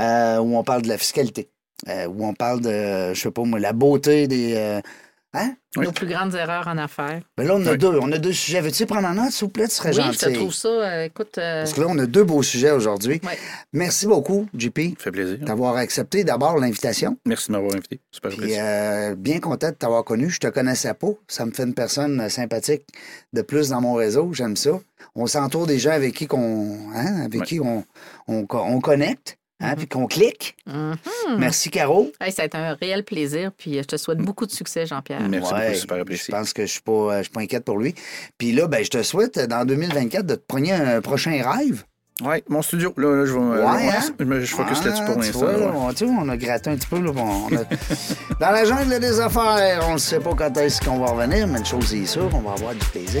[0.00, 1.48] Euh, où on parle de la fiscalité.
[1.88, 4.80] Euh, où on parle de, je sais pas, moi, la beauté des.
[5.34, 5.54] Hein?
[5.76, 7.20] Nos plus grandes erreurs en affaires.
[7.36, 7.78] Ben là, on a Oui.
[7.78, 7.98] deux.
[8.00, 8.62] On a deux sujets.
[8.62, 9.68] Veux-tu prendre en note, s'il vous plaît?
[9.68, 10.18] Tu serais Oui, gentil.
[10.22, 10.68] je te trouve ça.
[10.68, 13.20] euh, écoute, euh, Parce que là, on a deux beaux sujets aujourd'hui.
[13.74, 15.38] Merci beaucoup, JP, Ça fait plaisir.
[15.40, 17.18] d'avoir accepté d'abord l'invitation.
[17.26, 18.00] Merci de m'avoir invité.
[18.10, 20.30] Super Puis euh, bien content de t'avoir connu.
[20.30, 21.08] Je te connaissais pas.
[21.28, 22.84] Ça me fait une personne euh, sympathique
[23.34, 24.30] de plus dans mon réseau.
[24.32, 24.70] J'aime ça.
[25.14, 27.84] On s'entoure des gens avec qui qu'on, hein, avec qui on,
[28.28, 30.56] on, on connecte, hein, puis qu'on clique.
[30.66, 30.94] mhm.
[31.38, 32.12] Merci, Caro.
[32.20, 34.86] Hey, ça a été un réel plaisir, puis euh, je te souhaite beaucoup de succès,
[34.86, 35.20] Jean-Pierre.
[35.28, 36.32] Merci Ouais, beaucoup, super Je apprécié.
[36.32, 37.94] pense que je suis pas, euh, je suis pas inquiète pour lui.
[38.38, 41.84] Puis là, ben, je te souhaite, euh, dans 2024, de te prendre un prochain rêve.
[42.24, 42.94] Ouais, mon studio.
[42.96, 43.38] Là, là, je vais.
[43.38, 44.00] Ouais, hein?
[44.18, 45.86] je je focus Ah, là-dessus pour tu l'instant.
[45.86, 45.94] ouais.
[45.94, 46.98] tu vois, on a gratté un petit peu.
[46.98, 47.64] Là, on- on a-
[48.40, 51.58] Dans la jungle des affaires, on ne sait pas quand est-ce qu'on va revenir, mais
[51.58, 53.20] une chose est sûre, on va avoir du plaisir.